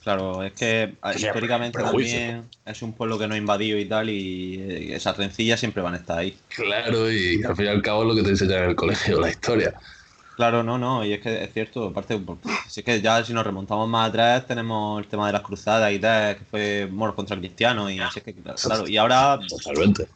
Claro, 0.03 0.43
es 0.43 0.53
que 0.55 0.95
a- 1.03 1.13
sea, 1.13 1.29
históricamente 1.29 1.79
prejuicio. 1.79 2.19
también 2.19 2.45
es 2.65 2.81
un 2.83 2.95
pueblo 2.95 3.19
que 3.19 3.27
no 3.29 3.35
ha 3.35 3.37
invadido 3.37 3.79
y 3.79 3.85
tal, 3.85 4.09
y 4.09 4.55
eh, 4.59 4.95
esas 4.97 5.17
rencillas 5.19 5.61
siempre 5.61 5.83
van 5.83 5.93
a 5.95 5.99
estar 5.99 6.19
ahí. 6.19 6.37
Claro, 6.49 7.13
y 7.13 7.43
al 7.45 7.55
fin 7.55 7.67
y 7.67 7.69
al 7.69 7.83
cabo 7.83 8.03
es 8.03 8.09
lo 8.09 8.15
que 8.15 8.23
te 8.23 8.31
enseñan 8.31 8.65
en 8.65 8.71
el 8.71 8.77
colegio, 8.77 9.21
la 9.21 9.29
historia. 9.29 9.75
Claro, 10.41 10.63
no, 10.63 10.79
no, 10.79 11.05
y 11.05 11.13
es 11.13 11.21
que 11.21 11.45
es 11.45 11.53
cierto, 11.53 11.89
aparte, 11.89 12.17
porque 12.17 12.49
si 12.67 12.81
es 12.81 12.87
que 12.87 13.03
ya 13.03 13.23
si 13.23 13.35
nos 13.35 13.45
remontamos 13.45 13.87
más 13.87 14.09
atrás, 14.09 14.47
tenemos 14.47 14.99
el 14.99 15.07
tema 15.07 15.27
de 15.27 15.35
las 15.35 15.43
cruzadas 15.43 15.93
y 15.93 15.99
tal, 15.99 16.39
que 16.39 16.45
fue 16.47 16.89
moros 16.91 17.15
contra 17.15 17.37
cristianos, 17.37 17.93
y 17.93 17.99
así 18.01 18.21
es 18.21 18.25
que, 18.25 18.33
claro, 18.33 18.89
y 18.89 18.97
ahora, 18.97 19.39
Totalmente. 19.47 20.07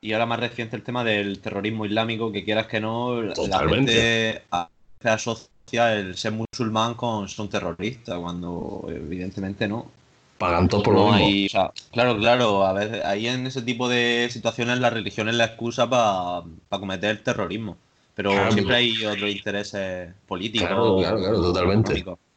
y 0.00 0.12
ahora 0.12 0.26
más 0.26 0.38
reciente 0.38 0.76
el 0.76 0.84
tema 0.84 1.02
del 1.02 1.40
terrorismo 1.40 1.84
islámico, 1.84 2.30
que 2.30 2.44
quieras 2.44 2.68
que 2.68 2.78
no, 2.80 3.22
Totalmente. 3.34 4.44
la 4.52 4.70
gente 4.70 5.10
asocia 5.10 5.94
el 5.94 6.16
ser 6.16 6.30
musulmán 6.30 6.94
con 6.94 7.28
ser 7.28 7.40
un 7.40 7.48
terrorista, 7.50 8.16
cuando 8.18 8.86
evidentemente 8.88 9.66
no. 9.66 9.90
Pagan 10.38 10.68
todos 10.68 10.84
por 10.84 10.94
lo 10.94 11.06
No 11.06 11.12
mismo. 11.12 11.26
hay- 11.26 11.46
o 11.46 11.48
sea, 11.48 11.72
claro, 11.90 12.16
claro, 12.18 12.64
a 12.64 12.72
veces 12.72 13.04
ahí 13.04 13.26
en 13.26 13.48
ese 13.48 13.62
tipo 13.62 13.88
de 13.88 14.28
situaciones 14.30 14.78
la 14.78 14.90
religión 14.90 15.28
es 15.28 15.34
la 15.34 15.46
excusa 15.46 15.90
para 15.90 16.44
cometer 16.70 17.20
terrorismo. 17.24 17.76
Pero 18.14 18.30
Claro, 18.30 18.52
siempre 18.52 18.76
hay 18.76 19.04
otros 19.04 19.30
intereses 19.30 20.14
políticos. 20.26 20.68
Claro, 20.68 20.96
claro, 20.98 21.18
claro, 21.18 21.40
totalmente. 21.40 21.92
económicos. 21.98 22.32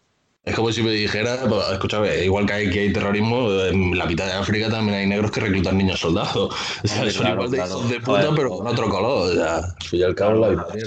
Es 0.46 0.55
como 0.55 0.72
si 0.72 0.84
me 0.84 0.91
dijera, 0.91 1.39
pues, 1.50 1.63
escúchame, 1.72 2.24
igual 2.24 2.46
que 2.46 2.53
hay, 2.53 2.70
que 2.70 2.82
hay 2.82 2.94
terrorismo, 2.94 3.51
en 3.51 3.98
la 3.98 4.05
mitad 4.05 4.27
de 4.27 4.34
África 4.34 4.70
también 4.70 5.00
hay 5.00 5.08
negros 5.08 5.32
que 5.32 5.39
reclutan 5.39 5.75
niños 5.75 6.00
soldados. 6.00 6.53
O 6.84 6.88
sea, 6.88 6.98
Hombre, 6.98 7.12
son 7.12 7.22
claro, 7.24 7.46
igual 7.46 7.88
de 7.88 7.94
de 7.96 8.00
puta, 8.00 8.36
pero 8.36 8.50
con 8.51 8.67
otro 8.67 8.88
color. 8.88 9.32
O 9.32 9.34
sea, 9.34 10.13
cabo 10.13 10.36
la 10.36 10.67
Sí, 10.72 10.79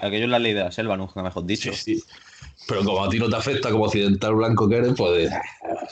aquello 0.00 0.24
es 0.24 0.30
la 0.30 0.38
ley 0.38 0.52
de 0.52 0.60
la 0.60 0.70
selva, 0.70 0.96
nunca 0.96 1.20
mejor 1.22 1.44
dicho. 1.44 1.72
Sí, 1.72 1.96
sí. 1.96 2.04
Pero 2.68 2.84
como 2.84 3.04
a 3.04 3.08
ti 3.08 3.18
no 3.18 3.28
te 3.28 3.34
afecta 3.34 3.70
como 3.70 3.84
occidental 3.84 4.34
blanco 4.36 4.68
que 4.68 4.76
eres, 4.76 4.94
pues 4.96 5.28
eh, 5.28 5.40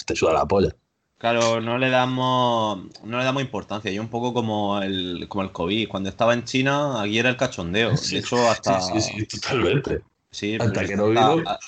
te 0.07 0.15
suda 0.15 0.35
la 0.35 0.47
polla. 0.47 0.73
Claro, 1.19 1.61
no 1.63 1.79
le 1.79 1.89
damos, 1.89 2.79
no 3.05 3.19
le 3.19 3.25
damos 3.25 3.43
importancia. 3.43 3.91
Y 3.91 3.99
un 3.99 4.09
poco 4.09 4.35
como 4.35 4.81
el, 4.83 5.27
como 5.29 5.43
el 5.45 5.51
COVID. 5.53 5.89
Cuando 5.89 6.09
estaba 6.11 6.35
en 6.35 6.45
China, 6.45 7.01
aquí 7.01 7.19
era 7.19 7.31
el 7.31 7.37
cachondeo. 7.39 7.97
Sí, 7.97 8.17
De 8.17 8.21
hecho, 8.21 8.49
hasta. 8.49 8.81
Sí, 8.81 9.01
sí, 9.01 9.27
sí, 9.29 9.41
totalmente. 9.41 10.03
sí, 10.31 10.57
hasta 10.61 10.85
que 10.85 10.97
no 10.97 11.07
hasta- 11.07 11.35
vino. 11.35 11.49
a- 11.51 11.59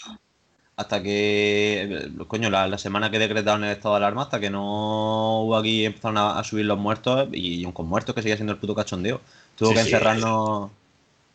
Hasta 0.76 1.02
que. 1.02 2.10
Coño, 2.28 2.50
la, 2.50 2.68
la 2.68 2.78
semana 2.78 3.10
que 3.10 3.18
decretaron 3.18 3.64
el 3.64 3.70
estado 3.72 3.94
de 3.94 3.96
alarma, 3.98 4.22
hasta 4.22 4.38
que 4.38 4.48
no 4.50 5.40
hubo 5.40 5.56
aquí, 5.56 5.84
empezaron 5.84 6.18
a, 6.18 6.38
a 6.38 6.44
subir 6.44 6.66
los 6.66 6.78
muertos. 6.78 7.28
Y, 7.32 7.64
aun 7.64 7.72
con 7.72 7.88
muertos, 7.88 8.14
que 8.14 8.22
sigue 8.22 8.36
siendo 8.36 8.52
el 8.52 8.58
puto 8.60 8.74
cachondeo. 8.76 9.20
Tuvo 9.56 9.72
que 9.74 9.80
encerrarnos 9.80 10.70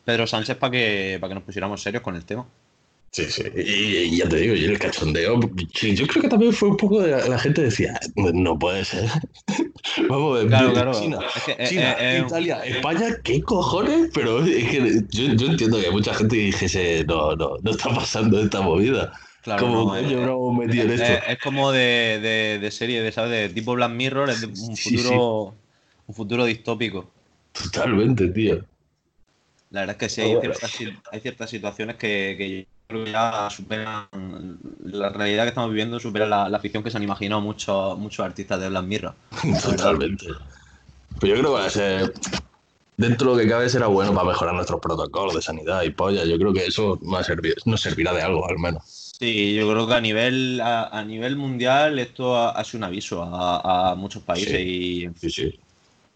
Pedro 0.05 0.27
Sánchez 0.27 0.55
para 0.55 0.71
que, 0.71 1.17
para 1.19 1.29
que 1.29 1.35
nos 1.35 1.43
pusiéramos 1.43 1.81
serios 1.81 2.03
con 2.03 2.15
el 2.15 2.23
tema. 2.23 2.45
Sí, 3.13 3.25
sí. 3.29 3.43
Y, 3.55 3.61
y 4.15 4.17
ya 4.17 4.27
te 4.27 4.37
digo, 4.37 4.55
y 4.55 4.65
el 4.65 4.79
cachondeo, 4.79 5.39
yo 5.39 6.07
creo 6.07 6.23
que 6.23 6.29
también 6.29 6.51
fue 6.51 6.69
un 6.69 6.77
poco 6.77 6.99
de 7.01 7.11
la, 7.11 7.27
la 7.27 7.37
gente 7.37 7.61
decía, 7.61 7.99
no 8.15 8.57
puede 8.57 8.83
ser. 8.85 9.07
Vamos 10.09 10.39
a 10.39 10.43
ver, 10.43 10.47
Claro, 10.49 10.73
claro. 10.73 10.91
China, 10.91 11.19
Es 11.33 11.43
que, 11.43 11.51
eh, 11.57 11.69
China, 11.69 11.93
eh, 11.99 12.17
eh, 12.17 12.19
Italia, 12.19 12.63
España, 12.65 13.07
¿qué 13.23 13.41
cojones? 13.43 14.09
Pero 14.13 14.43
es 14.43 14.69
que 14.69 15.01
yo, 15.11 15.33
yo 15.35 15.47
entiendo 15.47 15.79
que 15.79 15.91
mucha 15.91 16.13
gente 16.13 16.35
dijese, 16.37 17.05
no, 17.07 17.35
no, 17.35 17.57
no 17.61 17.71
está 17.71 17.89
pasando 17.93 18.39
esta 18.41 18.61
movida. 18.61 19.13
claro, 19.41 19.67
como 19.67 19.95
no, 19.95 19.95
eh, 19.95 20.03
no 20.25 20.51
metido 20.53 20.85
en 20.85 20.91
Es, 20.97 21.01
esto? 21.01 21.13
es 21.27 21.39
como 21.39 21.71
de, 21.71 22.19
de, 22.21 22.59
de 22.59 22.71
serie, 22.71 23.01
de, 23.01 23.11
¿sabes? 23.11 23.31
De 23.31 23.49
tipo 23.49 23.73
Black 23.73 23.91
Mirror, 23.91 24.29
es 24.31 24.41
de 24.41 24.47
un 24.47 24.77
Sí, 24.77 24.77
futuro, 24.77 25.55
un 26.07 26.15
futuro 26.15 26.45
distópico. 26.45 27.11
Totalmente, 27.51 28.27
tío. 28.31 28.63
La 29.69 29.81
verdad 29.81 29.95
es 29.95 29.99
que 29.99 30.09
sí, 30.09 30.21
hay 30.21 30.35
bueno. 30.35 30.39
ciertas, 30.39 30.71
hay 31.11 31.19
ciertas 31.21 31.49
situaciones 31.49 31.95
que, 31.97 32.35
que 32.37 32.49
yo 32.61 32.65
creo 32.93 33.05
que 33.05 33.11
ya 33.11 33.49
superan 33.49 34.07
la 34.85 35.09
realidad 35.09 35.43
que 35.43 35.49
estamos 35.49 35.69
viviendo, 35.71 35.99
supera 35.99 36.25
la, 36.25 36.49
la 36.49 36.59
ficción 36.59 36.83
que 36.83 36.91
se 36.91 36.97
han 36.97 37.03
imaginado 37.03 37.41
muchos, 37.41 37.97
muchos 37.97 38.25
artistas 38.25 38.59
de 38.61 38.69
Black 38.69 38.85
Mirror. 38.85 39.15
Totalmente. 39.63 40.27
Pero 41.19 41.35
yo 41.35 41.41
creo 41.41 41.63
que 41.63 41.69
ser, 41.69 42.13
dentro 42.97 43.31
de 43.31 43.37
lo 43.37 43.43
que 43.43 43.49
cabe, 43.49 43.69
será 43.69 43.87
bueno 43.87 44.13
para 44.13 44.27
mejorar 44.27 44.55
nuestros 44.55 44.79
protocolos 44.81 45.35
de 45.35 45.41
sanidad 45.41 45.83
y 45.83 45.91
polla. 45.91 46.25
Yo 46.25 46.37
creo 46.37 46.53
que 46.53 46.65
eso 46.65 46.99
nos, 47.01 47.27
nos 47.65 47.81
servirá 47.81 48.13
de 48.13 48.21
algo, 48.21 48.47
al 48.47 48.59
menos. 48.59 48.83
Sí, 49.19 49.53
yo 49.55 49.69
creo 49.69 49.87
que 49.87 49.93
a 49.93 50.01
nivel, 50.01 50.59
a, 50.61 50.85
a 50.87 51.03
nivel 51.05 51.35
mundial 51.35 51.99
esto 51.99 52.35
ha, 52.35 52.51
ha 52.51 52.63
sido 52.63 52.79
un 52.79 52.83
aviso 52.85 53.23
a, 53.23 53.91
a 53.91 53.95
muchos 53.95 54.23
países 54.23 54.59
y, 54.59 55.07
Sí, 55.15 55.29
sí. 55.29 55.59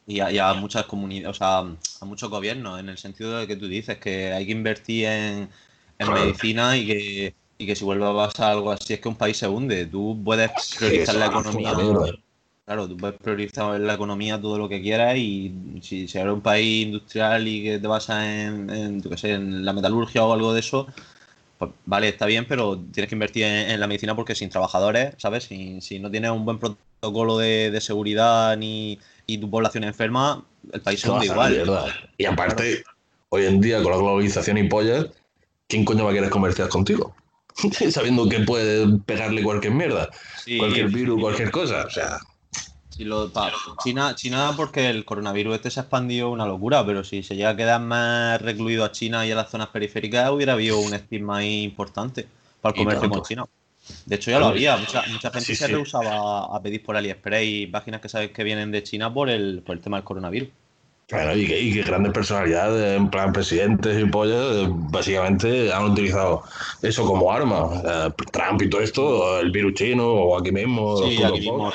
y 0.07 0.19
a, 0.19 0.31
y 0.31 0.39
a 0.39 0.53
muchas 0.55 0.85
comunidades, 0.85 1.29
o 1.29 1.39
sea, 1.39 1.59
a 1.59 2.05
muchos 2.05 2.29
gobiernos, 2.29 2.79
en 2.79 2.89
el 2.89 2.97
sentido 2.97 3.37
de 3.37 3.47
que 3.47 3.55
tú 3.55 3.67
dices 3.67 3.97
que 3.99 4.33
hay 4.33 4.45
que 4.45 4.51
invertir 4.51 5.05
en, 5.05 5.49
en 5.99 6.07
Claro. 6.07 6.25
medicina 6.25 6.77
y 6.77 6.85
que, 6.85 7.35
y 7.57 7.65
que 7.65 7.75
si 7.75 7.83
vuelve 7.83 8.05
a 8.05 8.13
pasar 8.13 8.51
algo 8.51 8.71
así 8.71 8.93
es 8.93 8.99
que 8.99 9.09
un 9.09 9.15
país 9.15 9.37
se 9.37 9.47
hunde. 9.47 9.85
Tú 9.85 10.19
puedes 10.23 10.51
priorizar 10.77 11.15
la 11.15 11.27
economía. 11.27 11.75
Claro, 12.65 12.85
tú 12.87 12.97
puedes 12.97 13.17
priorizar 13.19 13.79
la 13.79 13.93
economía 13.93 14.41
todo 14.41 14.57
lo 14.57 14.67
que 14.67 14.81
quieras 14.81 15.15
y 15.17 15.79
si, 15.81 16.07
si 16.07 16.17
eres 16.17 16.33
un 16.33 16.41
país 16.41 16.85
industrial 16.87 17.47
y 17.47 17.63
que 17.63 17.79
te 17.79 17.87
basas 17.87 18.25
en, 18.25 18.69
en, 18.69 19.01
yo 19.01 19.09
qué 19.09 19.17
sé, 19.17 19.31
en 19.33 19.63
la 19.63 19.71
metalurgia 19.71 20.25
o 20.25 20.33
algo 20.33 20.53
de 20.53 20.59
eso, 20.59 20.85
pues 21.57 21.71
vale, 21.85 22.09
está 22.09 22.25
bien, 22.25 22.45
pero 22.47 22.77
tienes 22.77 23.09
que 23.09 23.15
invertir 23.15 23.43
en, 23.45 23.71
en 23.71 23.79
la 23.79 23.87
medicina 23.87 24.15
porque 24.15 24.35
sin 24.35 24.49
trabajadores, 24.49 25.15
¿sabes? 25.17 25.45
Si, 25.45 25.81
si 25.81 25.99
no 25.99 26.11
tienes 26.11 26.31
un 26.31 26.45
buen 26.45 26.59
protocolo 26.59 27.37
de, 27.37 27.71
de 27.71 27.81
seguridad 27.81 28.55
ni 28.57 28.99
y 29.25 29.37
tu 29.39 29.49
población 29.49 29.83
enferma, 29.83 30.45
el 30.71 30.81
país 30.81 30.99
se 30.99 31.09
hunde 31.09 31.25
igual. 31.25 31.53
mierda. 31.53 31.85
Y 32.17 32.25
aparte, 32.25 32.83
hoy 33.29 33.45
en 33.45 33.59
día, 33.61 33.81
con 33.81 33.91
la 33.91 33.97
globalización 33.97 34.57
y 34.57 34.63
pollas, 34.69 35.07
¿quién 35.67 35.85
coño 35.85 36.05
va 36.05 36.11
a 36.11 36.13
querer 36.13 36.29
comerciar 36.29 36.69
contigo? 36.69 37.15
Sabiendo 37.91 38.27
que 38.29 38.39
puede 38.41 38.87
pegarle 39.05 39.43
cualquier 39.43 39.73
mierda, 39.73 40.09
Sí, 40.43 40.57
cualquier 40.57 40.89
virus, 40.89 41.19
cualquier 41.21 41.51
cosa. 41.51 41.85
O 41.85 41.89
sea, 41.89 42.19
si 42.89 43.03
lo- 43.03 43.31
pa- 43.31 43.51
China, 43.83 44.15
China, 44.15 44.53
porque 44.55 44.89
el 44.89 45.05
coronavirus 45.05 45.55
este 45.55 45.71
se 45.71 45.79
ha 45.79 45.83
expandido 45.83 46.29
una 46.29 46.45
locura, 46.45 46.85
pero 46.85 47.03
si 47.03 47.23
se 47.23 47.35
llega 47.35 47.49
a 47.49 47.55
quedar 47.55 47.81
más 47.81 48.41
recluido 48.41 48.83
a 48.85 48.91
China 48.91 49.25
y 49.25 49.31
a 49.31 49.35
las 49.35 49.49
zonas 49.49 49.67
periféricas, 49.69 50.29
hubiera 50.31 50.53
habido 50.53 50.79
un 50.79 50.93
estigma 50.93 51.37
ahí 51.37 51.63
importante 51.63 52.27
para 52.61 52.73
el 52.73 52.83
comercio 52.83 53.09
con 53.09 53.21
China. 53.23 53.45
De 54.05 54.15
hecho, 54.15 54.31
ya 54.31 54.39
lo 54.39 54.47
había. 54.47 54.77
Mucha, 54.77 55.03
mucha 55.03 55.29
gente 55.31 55.45
Sí, 55.47 55.55
se 55.55 55.65
sí. 55.67 55.71
rehusaba 55.73 56.55
a 56.55 56.61
pedir 56.61 56.83
por 56.83 56.95
AliExpress 56.97 57.43
y 57.45 57.67
páginas 57.67 58.01
que 58.01 58.09
sabes 58.09 58.31
que 58.31 58.43
vienen 58.43 58.71
de 58.71 58.83
China 58.83 59.13
por 59.13 59.29
el, 59.29 59.61
por 59.65 59.75
el 59.75 59.81
tema 59.81 59.97
del 59.97 60.03
coronavirus. 60.03 60.49
Bueno, 61.09 61.37
y 61.37 61.47
que, 61.47 61.61
y 61.61 61.73
que 61.73 61.83
grandes 61.83 62.11
personalidades, 62.11 62.97
en 62.97 63.09
plan 63.09 63.31
presidentes 63.31 63.97
y 63.97 64.05
pollas, 64.09 64.57
eh, 64.57 64.67
básicamente 64.69 65.71
han 65.71 65.91
utilizado 65.91 66.43
eso 66.81 67.05
como 67.05 67.31
arma. 67.31 67.69
Eh, 67.85 68.09
Trump 68.31 68.61
y 68.61 68.69
todo 68.69 68.81
esto, 68.81 69.39
el 69.39 69.49
virus 69.51 69.75
chino, 69.75 70.05
o 70.05 70.37
aquí 70.37 70.51
mismo. 70.51 70.97
Sí, 70.97 71.23
aquí 71.23 71.39
mismo 71.39 71.71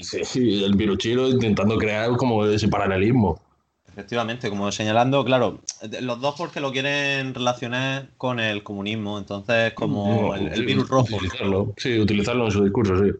Sí, 0.00 0.24
sí, 0.24 0.64
el 0.64 0.74
virus 0.74 0.98
chino 0.98 1.28
intentando 1.28 1.76
crear 1.76 2.16
como 2.16 2.46
ese 2.46 2.68
paralelismo. 2.68 3.38
Efectivamente, 3.92 4.48
como 4.48 4.72
señalando, 4.72 5.22
claro, 5.22 5.58
los 6.00 6.20
dos 6.22 6.34
porque 6.38 6.60
lo 6.60 6.72
quieren 6.72 7.34
relacionar 7.34 8.08
con 8.16 8.40
el 8.40 8.62
comunismo, 8.62 9.18
entonces 9.18 9.74
como 9.74 10.34
el, 10.34 10.46
el 10.46 10.54
Sí, 10.54 10.64
virus 10.64 10.88
rojo. 10.88 11.16
Utilizarlo, 11.16 11.74
sí, 11.76 11.98
utilizarlo 11.98 12.46
en 12.46 12.50
su 12.52 12.64
discurso, 12.64 12.96
sí. 13.04 13.10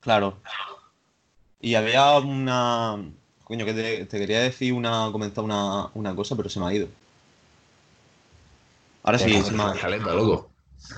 Claro. 0.00 0.36
Y 1.62 1.76
había 1.76 2.18
una. 2.18 2.98
Coño, 3.46 3.64
que 3.64 3.74
te, 3.74 4.06
te 4.06 4.18
quería 4.18 4.40
decir 4.40 4.72
una. 4.72 5.08
comentar 5.12 5.44
una, 5.44 5.86
una 5.94 6.14
cosa, 6.16 6.34
pero 6.34 6.48
se 6.48 6.58
me 6.58 6.66
ha 6.66 6.74
ido. 6.74 6.88
Ahora 9.04 9.18
sí, 9.20 9.40
se 9.44 9.52
me, 9.52 10.02
loco. 10.02 10.50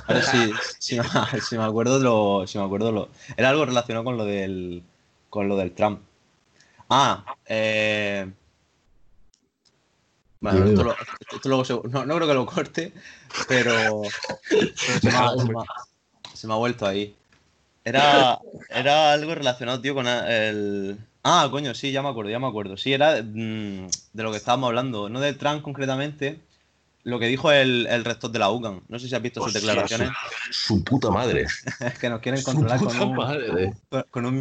ahora 0.07 0.23
sí, 0.23 0.55
sí 0.79 0.99
me, 0.99 1.41
sí 1.43 1.59
me 1.59 1.65
acuerdo 1.65 1.99
lo. 1.99 2.47
Sí 2.47 2.57
me 2.57 2.65
acuerdo 2.65 2.91
lo. 2.91 3.09
Era 3.37 3.51
algo 3.51 3.67
relacionado 3.67 4.05
con 4.05 4.17
lo 4.17 4.25
del. 4.25 4.83
con 5.29 5.47
lo 5.47 5.57
del 5.57 5.73
Trump. 5.73 6.01
Ah, 6.89 7.37
eh. 7.47 8.31
Bueno, 10.41 10.65
esto, 10.67 10.85
lo- 10.85 10.97
esto 11.35 11.49
luego 11.51 11.65
se- 11.67 11.75
no, 11.91 12.07
no 12.07 12.15
creo 12.17 12.29
que 12.29 12.35
lo 12.35 12.47
corte, 12.47 12.93
pero. 13.47 14.03
pero 14.49 15.01
se, 15.01 15.11
me 15.11 15.19
ha, 15.19 15.37
se 15.37 15.53
me 15.53 15.61
ha- 15.61 16.35
se 16.35 16.47
me 16.47 16.53
ha 16.55 16.57
vuelto 16.57 16.87
ahí. 16.87 17.15
Era, 17.85 18.39
era 18.71 19.13
algo 19.13 19.35
relacionado, 19.35 19.83
tío, 19.83 19.95
con 19.95 20.07
el. 20.07 20.99
Ah, 21.31 21.49
coño, 21.51 21.75
sí, 21.75 21.93
ya 21.93 22.03
me 22.03 22.09
acuerdo, 22.09 22.31
ya 22.31 22.39
me 22.39 22.47
acuerdo. 22.47 22.77
Sí, 22.79 22.93
era 22.93 23.23
mm, 23.23 23.87
de 24.15 24.23
lo 24.23 24.31
que 24.31 24.39
estábamos 24.39 24.69
hablando, 24.69 25.09
no 25.11 25.21
de 25.21 25.35
Trump 25.35 25.61
concretamente, 25.63 26.39
lo 27.05 27.19
que 27.19 27.27
dijo 27.27 27.53
el, 27.53 27.87
el 27.91 28.05
rector 28.05 28.31
de 28.31 28.39
la 28.39 28.51
UCAM. 28.51 28.81
No 28.89 28.99
sé 28.99 29.09
si 29.09 29.15
has 29.15 29.21
visto 29.21 29.41
sus 29.43 29.53
declaraciones, 29.53 30.11
Su, 30.51 30.77
su 30.77 30.85
puta 30.85 31.11
madre. 31.11 31.47
que 32.01 32.09
nos 32.09 32.21
quieren 32.21 32.43
controlar 32.43 32.79
con 32.79 32.97
un, 33.11 33.17
madre. 33.17 33.47
con 34.11 34.25
un. 34.25 34.39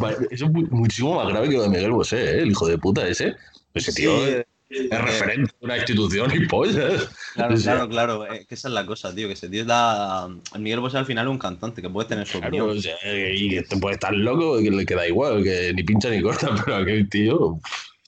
Vale, 0.00 0.16
Eso 0.30 0.46
es 0.46 0.50
mu- 0.50 0.66
muchísimo 0.70 1.14
más 1.16 1.28
grave 1.28 1.48
que 1.50 1.56
lo 1.56 1.62
de 1.64 1.68
Miguel 1.68 1.92
Bosé, 1.92 2.24
¿eh? 2.24 2.42
el 2.42 2.50
hijo 2.50 2.66
de 2.66 2.78
puta 2.78 3.06
ese. 3.06 3.36
Ese 3.74 3.92
tío 3.92 4.10
Sí, 4.18 4.32
es, 4.68 4.90
referente 4.90 5.52
de 5.60 5.64
una 5.64 5.76
institución 5.76 6.30
y 6.34 6.46
pollas. 6.46 7.08
Claro, 7.34 7.54
O 7.54 7.56
sea, 7.56 7.74
claro, 7.74 7.88
claro. 7.88 8.32
Es 8.32 8.46
que 8.46 8.54
esa 8.54 8.68
es 8.68 8.74
la 8.74 8.86
cosa, 8.86 9.14
tío. 9.14 9.28
Que 9.28 9.34
ese 9.34 9.48
tío 9.48 9.64
la. 9.64 10.28
El 10.54 10.60
Miguel 10.60 10.80
Bosé 10.80 10.98
al 10.98 11.06
final 11.06 11.26
es 11.26 11.30
un 11.30 11.38
cantante 11.38 11.82
que 11.82 11.88
puede 11.90 12.08
tener 12.08 12.26
su 12.26 12.38
Claro, 12.40 12.56
opinión. 12.64 12.78
o 12.78 12.80
sea, 12.80 12.96
y 13.34 13.50
que 13.50 13.62
te 13.62 13.76
puede 13.76 13.94
estar 13.94 14.12
loco, 14.14 14.58
que 14.58 14.70
le 14.70 14.86
queda 14.86 15.06
igual, 15.06 15.42
que 15.44 15.72
ni 15.74 15.82
pincha 15.82 16.10
ni 16.10 16.22
corta, 16.22 16.48
pero 16.64 16.76
aquel 16.76 17.08
tío 17.08 17.58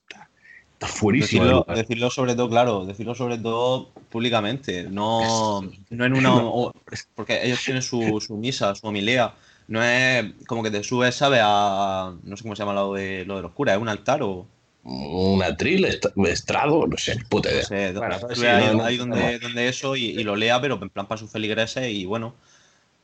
está, 0.08 0.28
está 0.72 0.86
fuerísimo. 0.86 1.44
Decirlo, 1.44 1.66
decirlo 1.74 2.10
sobre 2.10 2.34
todo, 2.34 2.48
claro, 2.48 2.86
decirlo 2.86 3.14
sobre 3.14 3.38
todo 3.38 3.90
públicamente, 4.10 4.84
no, 4.90 5.60
no 5.90 6.04
en 6.04 6.12
una... 6.14 6.34
o- 6.36 6.72
porque 7.14 7.44
ellos 7.44 7.62
tienen 7.62 7.82
su, 7.82 8.22
su 8.26 8.36
misa, 8.36 8.74
su 8.74 8.86
homilía, 8.86 9.34
no 9.66 9.82
es 9.82 10.32
como 10.46 10.62
que 10.62 10.70
te 10.70 10.82
subes, 10.82 11.14
¿sabes? 11.14 11.40
A... 11.42 12.14
no 12.22 12.36
sé 12.36 12.42
cómo 12.42 12.56
se 12.56 12.62
llama 12.62 12.72
lo 12.72 12.94
de, 12.94 13.24
lo 13.26 13.36
de 13.36 13.42
los 13.42 13.52
curas, 13.52 13.76
¿es 13.76 13.82
un 13.82 13.88
altar 13.88 14.22
o...? 14.22 14.46
Un 14.84 15.42
atril, 15.42 15.84
est- 15.84 16.06
estrado, 16.26 16.86
no 16.86 16.96
sé, 16.96 17.16
puta 17.28 17.50
idea. 17.50 17.64
No 17.64 17.66
sé, 17.66 17.94
Bueno, 17.98 18.34
sí, 18.34 18.46
ahí, 18.46 18.66
no, 18.68 18.74
no, 18.74 18.84
ahí 18.84 18.96
no. 18.96 19.00
donde, 19.04 19.38
donde 19.38 19.68
eso 19.68 19.96
y, 19.96 20.04
y 20.06 20.24
lo 20.24 20.36
lea, 20.36 20.60
pero 20.60 20.78
en 20.80 20.88
plan 20.90 21.06
para 21.06 21.18
sus 21.18 21.30
feligreses 21.30 21.90
y 21.92 22.06
bueno, 22.06 22.34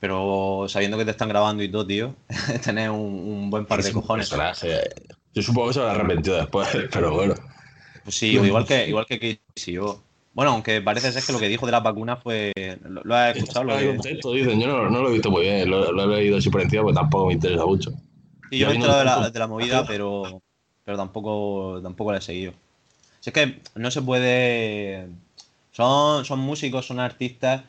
pero 0.00 0.66
sabiendo 0.68 0.98
que 0.98 1.04
te 1.04 1.10
están 1.12 1.28
grabando 1.28 1.62
y 1.62 1.70
todo, 1.70 1.86
tío, 1.86 2.14
tener 2.64 2.90
un, 2.90 3.00
un 3.00 3.50
buen 3.50 3.66
par 3.66 3.82
de 3.82 3.92
cojones. 3.92 4.30
Yo 5.34 5.42
supongo 5.42 5.68
que 5.68 5.74
se 5.74 5.80
habrá 5.80 5.92
arrepentido 5.92 6.36
después, 6.36 6.68
pero 6.92 7.12
bueno. 7.12 7.34
Pues 8.02 8.16
sí, 8.16 8.28
igual 8.28 8.66
que, 8.66 8.88
igual 8.88 9.06
que 9.06 9.18
Casey, 9.54 9.74
yo. 9.74 10.02
Bueno, 10.32 10.50
aunque 10.52 10.80
parece 10.82 11.12
ser 11.12 11.24
que 11.24 11.32
lo 11.32 11.38
que 11.38 11.48
dijo 11.48 11.66
de 11.66 11.72
las 11.72 11.82
vacunas 11.82 12.22
fue. 12.22 12.52
¿Lo, 12.82 13.02
lo 13.02 13.14
has 13.14 13.30
escuchado? 13.34 13.64
Lo 13.64 13.94
contexto, 13.94 14.32
dicen, 14.32 14.60
yo 14.60 14.66
no, 14.66 14.90
no 14.90 15.02
lo 15.02 15.08
he 15.08 15.12
visto 15.12 15.30
muy 15.30 15.42
bien, 15.42 15.70
lo, 15.70 15.90
lo 15.92 16.04
he 16.04 16.16
leído 16.18 16.38
así 16.38 16.50
por 16.50 16.60
encima, 16.60 16.82
pues 16.82 16.94
tampoco 16.94 17.26
me 17.28 17.34
interesa 17.34 17.64
mucho. 17.66 17.90
Sí, 18.50 18.58
yo 18.58 18.66
me 18.66 18.72
he 18.72 18.74
enterado 18.76 18.98
de 19.00 19.04
la, 19.04 19.30
de 19.30 19.38
la 19.38 19.46
movida, 19.48 19.86
pero, 19.86 20.42
pero 20.84 20.96
tampoco, 20.96 21.80
tampoco 21.82 22.12
la 22.12 22.18
he 22.18 22.22
seguido. 22.22 22.52
Si 23.20 23.30
es 23.30 23.34
que 23.34 23.60
no 23.76 23.90
se 23.90 24.02
puede. 24.02 25.08
Son, 25.72 26.24
son 26.24 26.40
músicos, 26.40 26.86
son 26.86 27.00
artistas, 27.00 27.64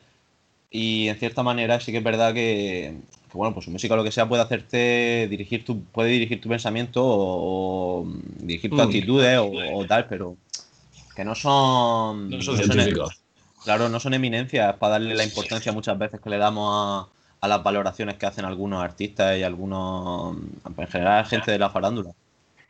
y 0.72 1.08
en 1.10 1.18
cierta 1.18 1.44
manera 1.44 1.80
sí 1.80 1.92
que 1.92 2.00
es 2.00 2.04
verdad 2.04 2.34
que, 2.34 2.98
que, 3.32 3.38
bueno, 3.38 3.54
pues 3.54 3.66
su 3.66 3.72
música 3.72 3.96
lo 3.96 4.04
que 4.04 4.12
sea 4.12 4.28
puede 4.30 4.44
hacerte 4.44 5.28
dirigir 5.30 5.66
tu, 5.66 5.84
puede 5.86 6.10
dirigir 6.10 6.42
tu 6.42 6.50
pensamiento 6.50 7.04
o, 7.06 8.02
o 8.04 8.08
dirigir 8.40 8.72
tus 8.72 8.80
Mm. 8.80 8.84
actitudes 8.84 9.38
o, 9.40 9.78
o 9.80 9.86
tal, 9.86 10.08
pero 10.08 10.38
que 11.16 11.26
no 11.26 11.36
son. 11.36 12.30
No 12.32 12.42
son 12.42 12.58
no 12.58 12.64
son- 12.64 12.78
científicos. 12.78 13.20
Claro, 13.64 13.90
no 13.90 14.00
son 14.00 14.14
eminencias 14.14 14.76
para 14.78 14.94
darle 14.94 15.16
la 15.16 15.24
importancia 15.24 15.72
muchas 15.72 15.98
veces 15.98 16.22
que 16.22 16.30
le 16.30 16.38
damos 16.38 16.70
a, 16.72 17.10
a 17.42 17.48
las 17.48 17.64
valoraciones 17.64 18.16
que 18.18 18.26
hacen 18.28 18.46
algunos 18.46 18.84
artistas 18.84 19.38
y 19.38 19.44
algunos, 19.44 20.38
en 20.78 20.88
general, 20.88 21.26
gente 21.26 21.52
de 21.52 21.60
la 21.60 21.70
farándula. 21.72 22.12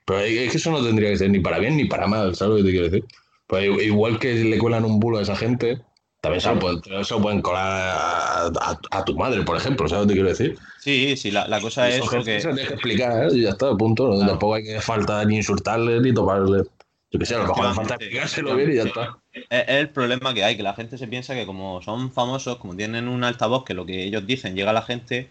Pero 0.05 0.19
es 0.19 0.31
es 0.37 0.51
que 0.51 0.57
eso 0.57 0.71
no 0.71 0.83
tendría 0.83 1.09
que 1.09 1.17
ser 1.17 1.29
ni 1.31 1.39
para 1.39 1.59
bien 1.59 1.77
ni 1.77 1.85
para 1.85 2.07
mal, 2.07 2.35
¿sabes 2.35 2.51
lo 2.51 2.57
que 2.57 2.63
te 2.63 2.71
quiero 2.71 2.85
decir? 2.89 3.05
Pues 3.47 3.65
igual 3.83 4.19
que 4.19 4.33
le 4.35 4.57
cuelan 4.57 4.85
un 4.85 4.99
bulo 4.99 5.17
a 5.19 5.21
esa 5.21 5.35
gente, 5.35 5.81
también 6.21 6.41
se, 6.41 6.49
lo 6.53 6.59
pueden, 6.59 6.81
se 7.05 7.13
lo 7.13 7.21
pueden 7.21 7.41
colar 7.41 7.65
a, 7.65 8.45
a- 8.47 8.79
a 8.91 9.05
tu 9.05 9.15
madre, 9.15 9.43
por 9.43 9.57
ejemplo, 9.57 9.87
¿sabes 9.87 10.03
lo 10.03 10.07
que 10.07 10.13
te 10.13 10.15
quiero 10.15 10.29
decir? 10.29 10.57
Sí, 10.79 11.15
sí, 11.17 11.31
la, 11.31 11.47
la 11.47 11.59
cosa 11.61 11.89
es 11.89 11.99
que... 12.23 12.41
se 12.41 12.53
que 12.53 12.61
explicar, 12.61 13.25
¿eh? 13.25 13.29
y 13.33 13.41
ya 13.43 13.49
está, 13.49 13.75
punto. 13.75 14.11
Claro. 14.11 14.31
Tampoco 14.31 14.55
hay 14.55 14.63
que 14.63 14.81
falta 14.81 15.23
ni 15.25 15.37
insultarle 15.37 15.99
ni 15.99 16.13
tomarle. 16.13 16.63
Yo 17.11 17.19
qué 17.19 17.25
sé, 17.25 17.35
a 17.35 17.39
lo 17.39 17.47
mejor 17.47 17.73
falta 17.73 17.95
explicárselo 17.95 18.55
bien 18.55 18.71
y 18.71 18.75
ya 18.75 18.83
está. 18.83 19.17
Es, 19.33 19.43
es 19.49 19.63
el 19.67 19.89
problema 19.89 20.33
que 20.33 20.43
hay, 20.43 20.57
que 20.57 20.63
la 20.63 20.73
gente 20.73 20.97
se 20.97 21.07
piensa 21.07 21.33
que 21.33 21.45
como 21.45 21.81
son 21.81 22.11
famosos, 22.11 22.57
como 22.57 22.75
tienen 22.75 23.07
un 23.07 23.23
altavoz, 23.23 23.63
que 23.65 23.73
lo 23.73 23.85
que 23.85 24.03
ellos 24.03 24.25
dicen 24.27 24.55
llega 24.55 24.71
a 24.71 24.73
la 24.73 24.81
gente, 24.81 25.29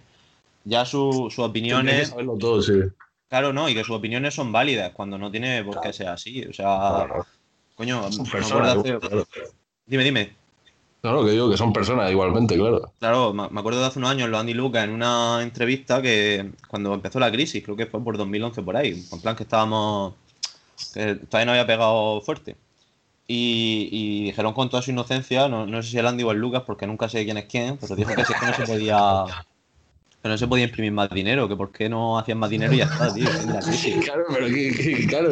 ya 0.64 0.84
su- 0.84 1.32
que 1.34 1.42
opiniones, 1.42 2.08
saberlo 2.08 2.36
todo, 2.38 2.62
sí. 2.62 2.72
Claro, 3.34 3.52
no, 3.52 3.68
y 3.68 3.74
que 3.74 3.82
sus 3.82 3.96
opiniones 3.96 4.32
son 4.32 4.52
válidas, 4.52 4.92
cuando 4.92 5.18
no 5.18 5.28
tiene 5.28 5.64
por 5.64 5.80
qué 5.80 5.92
ser 5.92 6.06
así. 6.06 6.44
O 6.44 6.52
sea, 6.52 6.66
Claro. 6.66 7.26
coño, 7.74 8.12
Son 8.12 8.24
me 8.26 8.30
personas, 8.30 8.76
acuerdo 8.76 8.96
hace- 8.98 9.08
claro. 9.08 9.26
Dime, 9.86 10.04
dime. 10.04 10.36
Lo 11.02 11.24
que 11.24 11.32
digo, 11.32 11.50
que 11.50 11.56
son 11.56 11.72
personas 11.72 12.10
igualmente, 12.12 12.56
claro. 12.56 12.92
Claro, 13.00 13.32
me 13.34 13.60
acuerdo 13.60 13.80
de 13.80 13.86
hace 13.86 13.98
unos 13.98 14.10
años, 14.12 14.28
los 14.30 14.38
Andy 14.40 14.54
Lucas, 14.54 14.84
en 14.84 14.90
una 14.90 15.40
entrevista 15.42 16.00
que 16.00 16.52
cuando 16.68 16.94
empezó 16.94 17.18
la 17.18 17.30
crisis, 17.32 17.62
creo 17.62 17.76
que 17.76 17.86
fue 17.86 18.02
por 18.02 18.16
2011 18.16 18.62
por 18.62 18.76
ahí, 18.76 19.04
en 19.12 19.20
plan 19.20 19.34
que 19.36 19.42
estábamos, 19.42 20.14
que 20.94 21.16
todavía 21.16 21.46
no 21.46 21.52
había 21.52 21.66
pegado 21.66 22.20
fuerte. 22.20 22.56
Y, 23.26 23.88
y 23.90 24.24
dijeron 24.26 24.52
con 24.54 24.70
toda 24.70 24.80
su 24.82 24.92
inocencia, 24.92 25.48
no, 25.48 25.66
no 25.66 25.82
sé 25.82 25.90
si 25.90 25.98
el 25.98 26.06
Andy 26.06 26.22
o 26.22 26.30
el 26.30 26.38
Lucas, 26.38 26.62
porque 26.64 26.86
nunca 26.86 27.08
sé 27.08 27.24
quién 27.24 27.36
es 27.38 27.46
quién, 27.46 27.76
pero 27.78 27.96
dijo 27.96 28.14
que, 28.14 28.24
si 28.24 28.32
es 28.32 28.38
que 28.40 28.46
no 28.46 28.54
se 28.54 28.62
podía 28.64 29.24
que 30.24 30.28
no 30.30 30.38
se 30.38 30.48
podía 30.48 30.64
imprimir 30.64 30.90
más 30.90 31.10
dinero, 31.10 31.46
que 31.50 31.54
por 31.54 31.70
qué 31.70 31.86
no 31.90 32.18
hacían 32.18 32.38
más 32.38 32.48
dinero 32.48 32.72
y 32.72 32.78
ya 32.78 32.84
está, 32.84 33.12
tío. 33.12 33.28
Claro, 34.04 34.24
pero 34.32 34.46
que, 34.46 34.72
que- 34.72 35.06
claro. 35.06 35.28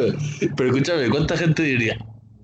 Pero 0.55 0.69
escúchame, 0.69 1.09
¿cuánta 1.09 1.35
gente 1.35 1.63
diría? 1.63 1.97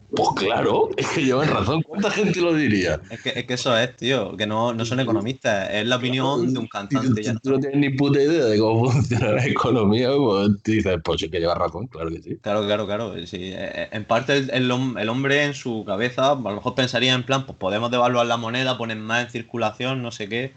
Pues 0.09 0.29
claro, 0.35 0.89
es 0.97 1.07
que 1.09 1.23
llevan 1.23 1.47
razón. 1.47 1.83
¿Cuánta 1.83 2.09
gente 2.09 2.41
lo 2.41 2.55
diría? 2.55 2.99
Es 3.11 3.21
que, 3.21 3.29
es 3.35 3.45
que 3.45 3.53
eso 3.53 3.77
es, 3.77 3.95
tío, 3.95 4.35
que 4.35 4.47
no, 4.47 4.73
no 4.73 4.83
son 4.83 4.99
economistas, 4.99 5.69
es 5.71 5.85
la 5.85 5.97
opinión 5.97 6.51
de 6.51 6.59
un 6.59 6.65
cantante. 6.65 7.21
tú, 7.43 7.51
no 7.51 7.59
tienes 7.59 7.77
ni 7.77 7.89
puta 7.91 8.19
idea 8.19 8.45
de 8.45 8.57
cómo 8.57 8.89
funciona 8.91 9.33
la 9.33 9.45
economía, 9.45 10.09
pues 10.17 10.63
dices, 10.63 10.97
pues 11.03 11.21
sí 11.21 11.29
que 11.29 11.39
lleva 11.39 11.53
razón, 11.53 11.85
claro 11.85 12.09
que 12.09 12.23
sí. 12.23 12.35
Claro, 12.41 12.65
claro, 12.65 12.87
claro. 12.87 13.13
sí. 13.27 13.51
Eh, 13.53 13.89
En 13.91 14.05
parte 14.05 14.35
el, 14.35 14.49
el 14.49 14.71
el 14.97 15.09
hombre 15.09 15.43
en 15.43 15.53
su 15.53 15.83
cabeza 15.85 16.31
a 16.31 16.35
lo 16.35 16.55
mejor 16.55 16.73
pensaría 16.73 17.13
en 17.13 17.21
plan, 17.21 17.45
pues 17.45 17.59
podemos 17.59 17.91
devaluar 17.91 18.25
la 18.25 18.37
moneda, 18.37 18.75
poner 18.79 18.97
más 18.97 19.25
en 19.25 19.29
circulación, 19.29 20.01
no 20.01 20.09
sé 20.12 20.27
qué. 20.27 20.53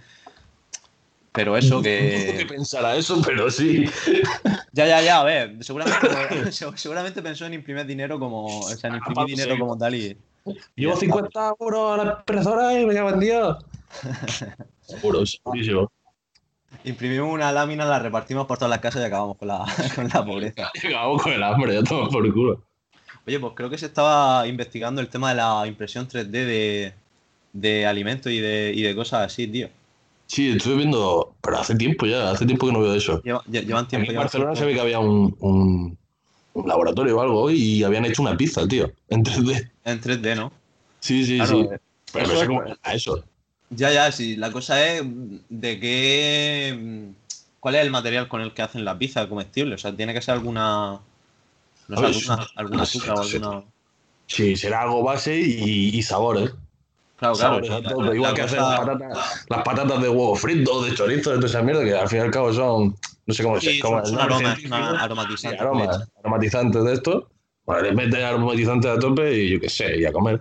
Pero 1.32 1.56
eso 1.56 1.76
No 1.76 1.82
sé 1.82 2.34
qué 2.38 2.38
que... 2.38 2.46
pensará 2.46 2.96
eso, 2.96 3.20
pero 3.24 3.50
sí. 3.50 3.84
Ya, 4.74 4.86
ya, 4.86 5.02
ya, 5.02 5.20
a 5.20 5.24
ver, 5.24 5.62
seguramente, 5.62 6.52
seguramente 6.76 7.20
pensó 7.20 7.44
en 7.44 7.54
imprimir 7.54 7.84
dinero 7.84 8.18
como... 8.18 8.46
O 8.46 8.68
sea, 8.68 8.88
en 8.88 8.96
imprimir 8.96 9.36
dinero 9.36 9.58
como 9.58 9.76
tal 9.76 9.94
y... 9.94 10.16
Llevo 10.74 10.96
50 10.96 11.54
euros 11.60 12.00
a 12.00 12.04
la 12.04 12.12
impresora 12.18 12.80
y 12.80 12.86
me 12.86 12.94
cago 12.94 13.10
en 13.10 13.20
Dios. 13.20 13.64
Seguro, 14.80 15.24
segurísimo. 15.26 15.92
Imprimimos 16.84 17.32
una 17.32 17.52
lámina, 17.52 17.84
la 17.84 17.98
repartimos 17.98 18.46
por 18.46 18.56
todas 18.58 18.70
las 18.70 18.80
casas 18.80 19.02
y 19.02 19.04
acabamos 19.04 19.36
con 19.36 19.48
la, 19.48 19.64
con 19.94 20.08
la 20.08 20.24
pobreza. 20.24 20.70
Acabamos 20.76 21.22
con 21.22 21.32
el 21.32 21.42
hambre, 21.42 21.74
ya 21.74 21.82
tomo 21.82 22.08
por 22.08 22.32
culo. 22.32 22.62
Oye, 23.26 23.38
pues 23.38 23.52
creo 23.54 23.70
que 23.70 23.78
se 23.78 23.86
estaba 23.86 24.46
investigando 24.48 25.00
el 25.00 25.08
tema 25.08 25.28
de 25.28 25.36
la 25.36 25.64
impresión 25.66 26.08
3D 26.08 26.28
de, 26.30 26.94
de 27.52 27.86
alimentos 27.86 28.32
y 28.32 28.40
de, 28.40 28.72
y 28.74 28.82
de 28.82 28.96
cosas 28.96 29.26
así, 29.26 29.46
tío. 29.46 29.68
Sí, 30.32 30.48
estuve 30.48 30.76
viendo, 30.76 31.36
pero 31.42 31.58
hace 31.58 31.74
tiempo 31.74 32.06
ya, 32.06 32.30
hace 32.30 32.46
tiempo 32.46 32.66
que 32.66 32.72
no 32.72 32.80
veo 32.80 32.94
eso. 32.94 33.22
Lleva- 33.22 33.44
lle- 33.44 33.66
llevan 33.66 33.86
tiempo. 33.86 34.04
Aquí 34.04 34.12
en 34.12 34.16
Barcelona 34.16 34.56
se 34.56 34.64
ve 34.64 34.72
que 34.72 34.80
había 34.80 34.98
un, 34.98 35.36
un, 35.40 35.98
un 36.54 36.66
laboratorio 36.68 37.18
o 37.18 37.20
algo 37.20 37.50
y 37.50 37.84
habían 37.84 38.06
hecho 38.06 38.22
una 38.22 38.34
pizza, 38.34 38.66
tío, 38.66 38.90
en 39.10 39.22
3D. 39.22 39.70
En 39.84 40.00
3D, 40.00 40.34
¿no? 40.34 40.50
Sí, 41.00 41.26
sí, 41.26 41.36
Claro, 41.36 41.52
sí. 41.52 41.68
eh, 41.74 41.78
Pero 42.14 42.24
eso 42.24 42.32
no 42.32 42.40
sé 42.40 42.46
cómo 42.46 42.62
era 42.62 42.78
eso. 42.94 43.24
Ya, 43.68 43.90
ya, 43.92 44.10
sí. 44.10 44.36
La 44.36 44.50
cosa 44.50 44.82
es 44.86 45.02
de 45.50 45.78
qué. 45.78 47.10
¿Cuál 47.60 47.74
es 47.74 47.82
el 47.82 47.90
material 47.90 48.26
con 48.28 48.40
el 48.40 48.54
que 48.54 48.62
hacen 48.62 48.86
la 48.86 48.96
pizza 48.96 49.28
comestible? 49.28 49.74
O 49.74 49.78
sea, 49.78 49.94
tiene 49.94 50.14
que 50.14 50.22
ser 50.22 50.32
alguna. 50.32 50.98
No 51.88 51.96
sé, 51.98 52.06
alguna, 52.06 52.48
alguna 52.56 52.78
no 52.78 52.86
sé, 52.86 52.96
azúcar 52.96 53.16
o 53.16 53.18
no 53.18 53.24
sé. 53.24 53.36
alguna. 53.36 53.64
Sí, 54.28 54.56
será 54.56 54.80
algo 54.80 55.02
base 55.02 55.38
y, 55.38 55.90
y 55.94 56.02
sabores. 56.02 56.54
Claro, 57.22 57.60
claro. 57.60 58.14
Igual 58.14 58.34
que 58.34 58.42
hacen 58.42 58.58
cosa- 58.58 58.70
las 58.70 58.80
patatas, 58.80 59.46
las 59.48 59.62
patatas 59.62 60.02
de 60.02 60.08
huevo 60.08 60.34
frito, 60.34 60.82
de 60.82 60.94
chorizo, 60.94 61.30
de 61.30 61.36
toda 61.36 61.46
esa 61.48 61.62
mierda, 61.62 61.84
que 61.84 61.94
al 61.94 62.08
fin 62.08 62.18
y 62.18 62.22
al 62.22 62.30
cabo 62.32 62.52
son, 62.52 62.96
no 63.26 63.34
sé 63.34 63.42
cómo 63.44 63.60
se 63.60 63.78
son, 63.78 64.04
Sí, 64.06 64.14
aromatizantes. 64.18 66.08
aromatizantes 66.18 66.84
de 66.84 66.92
esto. 66.92 67.28
Bueno, 67.64 67.82
le 67.82 67.92
meten 67.92 68.22
aromatizantes 68.24 68.90
a 68.90 68.98
tope 68.98 69.32
y 69.38 69.50
yo 69.50 69.60
qué 69.60 69.68
sé, 69.68 69.98
y 70.00 70.04
a 70.04 70.12
comer. 70.12 70.40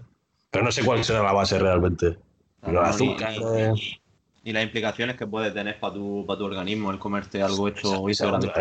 Pero 0.49 0.63
no 0.65 0.71
sé 0.71 0.83
cuál 0.83 1.03
será 1.03 1.21
la 1.23 1.31
base 1.33 1.59
realmente. 1.59 2.17
Claro, 2.61 2.81
Los 2.81 2.99
no, 2.99 3.05
ni- 3.05 3.11
azúcares. 3.13 3.73
ni- 3.73 3.97
Y 4.43 4.53
las 4.53 4.63
implicaciones 4.63 5.15
que 5.17 5.27
puede 5.27 5.51
tener 5.51 5.79
para 5.79 5.93
tu, 5.93 6.25
para 6.25 6.39
tu 6.39 6.45
organismo 6.45 6.89
el 6.89 6.97
comerte 6.97 7.43
algo 7.43 7.67
hecho 7.67 8.01
otra, 8.01 8.11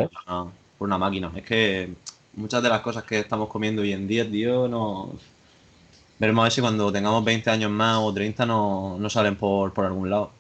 ¿eh? 0.02 0.08
por, 0.08 0.10
una, 0.26 0.50
por 0.78 0.86
una 0.88 0.98
máquina. 0.98 1.32
Es 1.34 1.42
que 1.42 1.94
muchas 2.34 2.62
de 2.62 2.68
las 2.68 2.82
cosas 2.82 3.02
que 3.04 3.18
estamos 3.20 3.48
comiendo 3.48 3.80
hoy 3.80 3.92
en 3.94 4.06
día, 4.06 4.30
tío, 4.30 4.68
no. 4.68 5.10
Veremos 6.20 6.42
a 6.42 6.44
ver 6.44 6.52
si 6.52 6.60
cuando 6.60 6.92
tengamos 6.92 7.24
20 7.24 7.50
años 7.50 7.70
más 7.72 7.98
o 8.00 8.12
30 8.14 8.46
no, 8.46 8.96
no 8.98 9.10
salen 9.10 9.36
por, 9.36 9.72
por 9.72 9.86
algún 9.86 10.08
lado. 10.10 10.38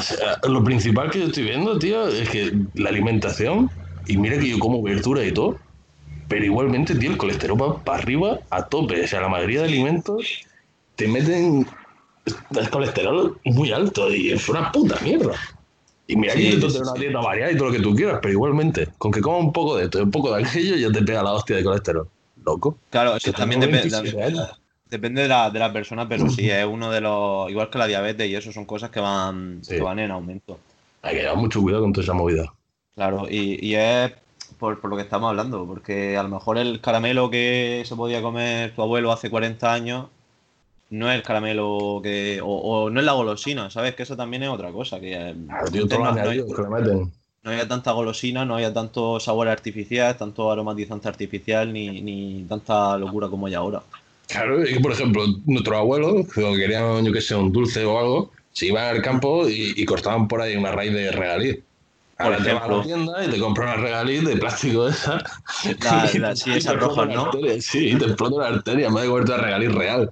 Sea, 0.00 0.38
Lo 0.48 0.64
principal 0.64 1.10
que 1.10 1.20
yo 1.20 1.26
estoy 1.26 1.44
viendo, 1.44 1.78
tío, 1.78 2.08
es 2.08 2.28
que 2.30 2.52
la 2.74 2.88
alimentación, 2.90 3.70
y 4.06 4.16
mira 4.16 4.38
que 4.38 4.48
yo 4.48 4.58
como 4.58 4.82
verdura 4.82 5.24
y 5.24 5.32
todo, 5.32 5.58
pero 6.28 6.44
igualmente, 6.44 6.96
tío, 6.96 7.10
el 7.12 7.18
colesterol 7.18 7.60
va 7.62 7.84
para 7.84 7.98
arriba 7.98 8.40
a 8.50 8.68
tope. 8.68 9.04
O 9.04 9.08
sea, 9.08 9.22
la 9.22 9.28
mayoría 9.28 9.60
de 9.60 9.66
alimentos 9.68 10.42
te 10.96 11.08
meten 11.08 11.66
el 12.56 12.70
colesterol 12.70 13.38
muy 13.44 13.72
alto 13.72 14.12
y 14.14 14.32
es 14.32 14.48
una 14.48 14.72
puta 14.72 15.00
mierda. 15.02 15.34
Y 16.06 16.16
mira 16.16 16.36
que 16.36 16.40
Sí, 16.40 16.44
intento 16.44 16.70
sí, 16.70 16.74
tener 16.74 16.84
sí. 16.84 16.90
una 16.90 17.00
dieta 17.00 17.20
variada 17.20 17.52
y 17.52 17.56
todo 17.56 17.68
lo 17.68 17.74
que 17.74 17.80
tú 17.82 17.94
quieras, 17.94 18.20
pero 18.22 18.32
igualmente, 18.32 18.88
con 18.98 19.12
que 19.12 19.20
coma 19.22 19.38
un 19.38 19.52
poco 19.52 19.76
de 19.76 19.84
esto 19.84 19.98
y 20.00 20.02
un 20.02 20.10
poco 20.12 20.34
de 20.34 20.44
aquello, 20.44 20.76
ya 20.76 20.92
te 20.92 21.02
pega 21.04 21.22
la 21.22 21.32
hostia 21.32 21.56
de 21.56 21.64
colesterol. 21.64 22.08
Loco. 22.44 22.78
Claro, 22.90 23.16
eso 23.16 23.30
Que 23.32 23.36
también 23.36 23.60
depende. 23.60 23.88
27 23.88 24.22
años. 24.22 24.58
Depende 24.90 25.22
de 25.22 25.28
la, 25.28 25.50
de 25.50 25.58
la 25.58 25.72
persona, 25.72 26.08
pero 26.08 26.28
sí, 26.30 26.50
es 26.50 26.64
uno 26.66 26.90
de 26.90 27.00
los. 27.00 27.50
Igual 27.50 27.70
que 27.70 27.78
la 27.78 27.86
diabetes 27.86 28.28
y 28.28 28.34
eso 28.34 28.52
son 28.52 28.64
cosas 28.66 28.90
que 28.90 29.00
van, 29.00 29.60
Sí. 29.62 29.76
que 29.76 29.80
van 29.82 29.98
en 29.98 30.10
aumento. 30.10 30.58
Hay 31.02 31.14
que 31.16 31.22
llevar 31.22 31.36
mucho 31.38 31.60
cuidado 31.62 31.82
con 31.82 31.92
toda 31.92 32.04
esa 32.04 32.12
movida. 32.14 32.52
Claro, 32.94 33.26
y, 33.28 33.58
y 33.66 33.74
es 33.74 34.12
por, 34.58 34.80
por 34.80 34.90
lo 34.90 34.96
que 34.96 35.02
estamos 35.02 35.30
hablando, 35.30 35.66
porque 35.66 36.16
a 36.16 36.22
lo 36.22 36.28
mejor 36.28 36.58
el 36.58 36.80
caramelo 36.80 37.30
que 37.30 37.82
se 37.86 37.96
podía 37.96 38.20
comer 38.22 38.74
tu 38.74 38.82
abuelo 38.82 39.10
hace 39.10 39.30
40 39.30 39.72
años 39.72 40.06
no 40.90 41.10
es 41.10 41.16
el 41.16 41.22
caramelo 41.22 42.00
que. 42.02 42.40
O, 42.42 42.46
o 42.84 42.90
no 42.90 43.00
es 43.00 43.06
la 43.06 43.12
golosina, 43.12 43.70
¿sabes? 43.70 43.94
Que 43.94 44.02
eso 44.02 44.14
también 44.16 44.42
es 44.42 44.50
otra 44.50 44.70
cosa. 44.70 45.00
Que 45.00 45.14
eh, 45.30 45.34
Claro, 45.46 45.70
tío, 45.70 45.86
no, 45.86 45.98
no- 45.98 46.04
añadidos 46.10 46.54
que 46.54 46.62
le 46.62 46.68
meten. 46.68 47.12
No 47.42 47.50
había 47.50 47.66
tanta 47.68 47.92
golosina, 47.92 48.44
no 48.44 48.54
había 48.54 48.72
tanto 48.72 49.18
sabor 49.20 49.48
artificial, 49.48 50.16
tanto 50.16 50.50
aromatizante 50.50 51.08
artificial, 51.08 51.72
ni, 51.72 52.00
ni 52.00 52.44
tanta 52.48 52.96
locura 52.98 53.28
como 53.28 53.46
hay 53.46 53.54
ahora. 53.54 53.82
Claro, 54.28 54.62
es 54.62 54.72
que 54.74 54.80
por 54.80 54.92
ejemplo, 54.92 55.24
nuestros 55.44 55.76
abuelos, 55.76 56.26
cuando 56.34 56.56
querían, 56.56 57.04
yo 57.04 57.12
que 57.12 57.20
sé, 57.20 57.34
un 57.34 57.52
dulce 57.52 57.84
o 57.84 57.98
algo, 57.98 58.30
se 58.52 58.66
iban 58.66 58.84
al 58.96 59.02
campo 59.02 59.48
y, 59.48 59.74
y 59.76 59.84
cortaban 59.84 60.28
por 60.28 60.40
ahí 60.40 60.56
una 60.56 60.72
raíz 60.72 60.92
de 60.92 61.10
regaliz. 61.10 61.58
Ahora 62.18 62.38
te 62.38 62.52
vas 62.52 62.62
a 62.62 62.68
la 62.68 62.82
tienda 62.82 63.24
y 63.24 63.30
te 63.30 63.38
compras 63.40 63.74
una 63.74 63.82
regaliz 63.82 64.24
de 64.24 64.36
plástico 64.36 64.88
esa. 64.88 65.22
La- 65.80 66.04
y 66.14 66.36
sí, 66.36 66.50
y 66.50 66.56
esas 66.58 66.76
rojas, 66.76 67.08
¿no? 67.08 67.24
arteria. 67.24 67.60
Sí, 67.60 67.88
y 67.90 67.94
te 67.96 68.04
explota 68.04 68.42
la 68.42 68.56
arteria 68.56 68.86
en 68.86 68.94
vez 68.94 69.04
de 69.26 69.36
regaliz 69.36 69.72
real. 69.74 70.10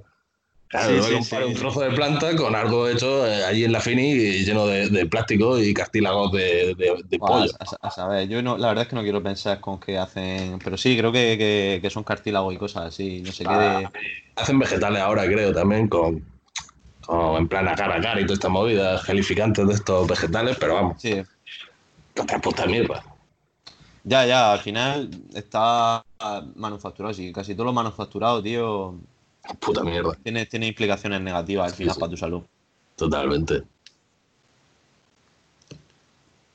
Claro, 0.71 1.03
Sí, 1.03 1.15
un 1.47 1.55
trozo 1.55 1.81
de 1.81 1.91
planta 1.91 2.37
con 2.37 2.55
algo 2.55 2.89
hecho 2.89 3.27
eh, 3.27 3.45
allí 3.45 3.65
en 3.65 3.73
la 3.73 3.81
Fini 3.81 4.13
y 4.13 4.45
lleno 4.45 4.67
de, 4.67 4.89
de 4.89 5.07
plástico 5.07 5.59
y 5.59 5.75
cartílagos 5.75 6.31
de, 6.31 6.75
de- 6.77 7.19
pollo. 7.19 7.51
a, 7.59 7.65
a- 7.65 7.89
a 7.89 7.91
saber, 7.91 8.29
yo 8.29 8.41
no, 8.41 8.57
la 8.57 8.69
verdad 8.69 8.83
es 8.83 8.89
que 8.89 8.95
no 8.95 9.03
quiero 9.03 9.21
pensar 9.21 9.61
con 9.61 9.81
qué 9.81 9.99
hacen, 9.99 10.61
pero 10.63 10.77
sí, 10.77 10.97
creo 10.97 11.11
que, 11.11 11.37
que- 11.37 11.81
que 11.83 11.91
son 11.91 12.05
cartílagos 12.05 12.55
y 12.55 12.57
cosas 12.59 12.87
así, 12.87 13.21
no 13.21 13.33
sé 13.33 13.45
qué 13.45 13.57
de... 13.57 13.89
Hacen 14.37 14.59
vegetales 14.61 15.03
ahora, 15.03 15.27
creo, 15.27 15.53
también 15.53 15.89
con, 15.89 16.25
con 17.03 17.37
en 17.37 17.49
plan 17.49 17.69
agar 17.69 17.93
agar 17.93 18.19
y 18.21 18.23
todas 18.25 18.39
estas 18.39 18.51
movidas 18.51 19.03
gelificantes 19.05 19.67
de 19.67 19.75
estos 19.75 20.07
vegetales, 20.09 20.57
pero 20.61 20.75
vamos, 20.75 21.03
Sí, 21.03 21.23
otra 22.19 22.39
puta 22.41 22.67
mierda. 22.67 23.03
ya, 24.05 24.27
ya, 24.27 24.53
al 24.53 24.61
final 24.61 25.11
está 25.35 26.05
manufacturado, 26.57 27.15
sí, 27.15 27.33
casi 27.33 27.55
todo 27.55 27.67
lo 27.67 27.73
manufacturado, 27.73 28.43
tío, 28.43 29.01
Puta 29.59 29.83
mierda, 29.83 30.14
tiene, 30.22 30.46
tiene 30.46 30.66
implicaciones 30.68 31.20
negativas 31.20 31.70
al 31.72 31.76
final 31.76 31.94
sí. 31.94 32.00
para 32.00 32.11
tu 32.11 32.16
salud. 32.16 32.42
totalmente. 32.96 33.62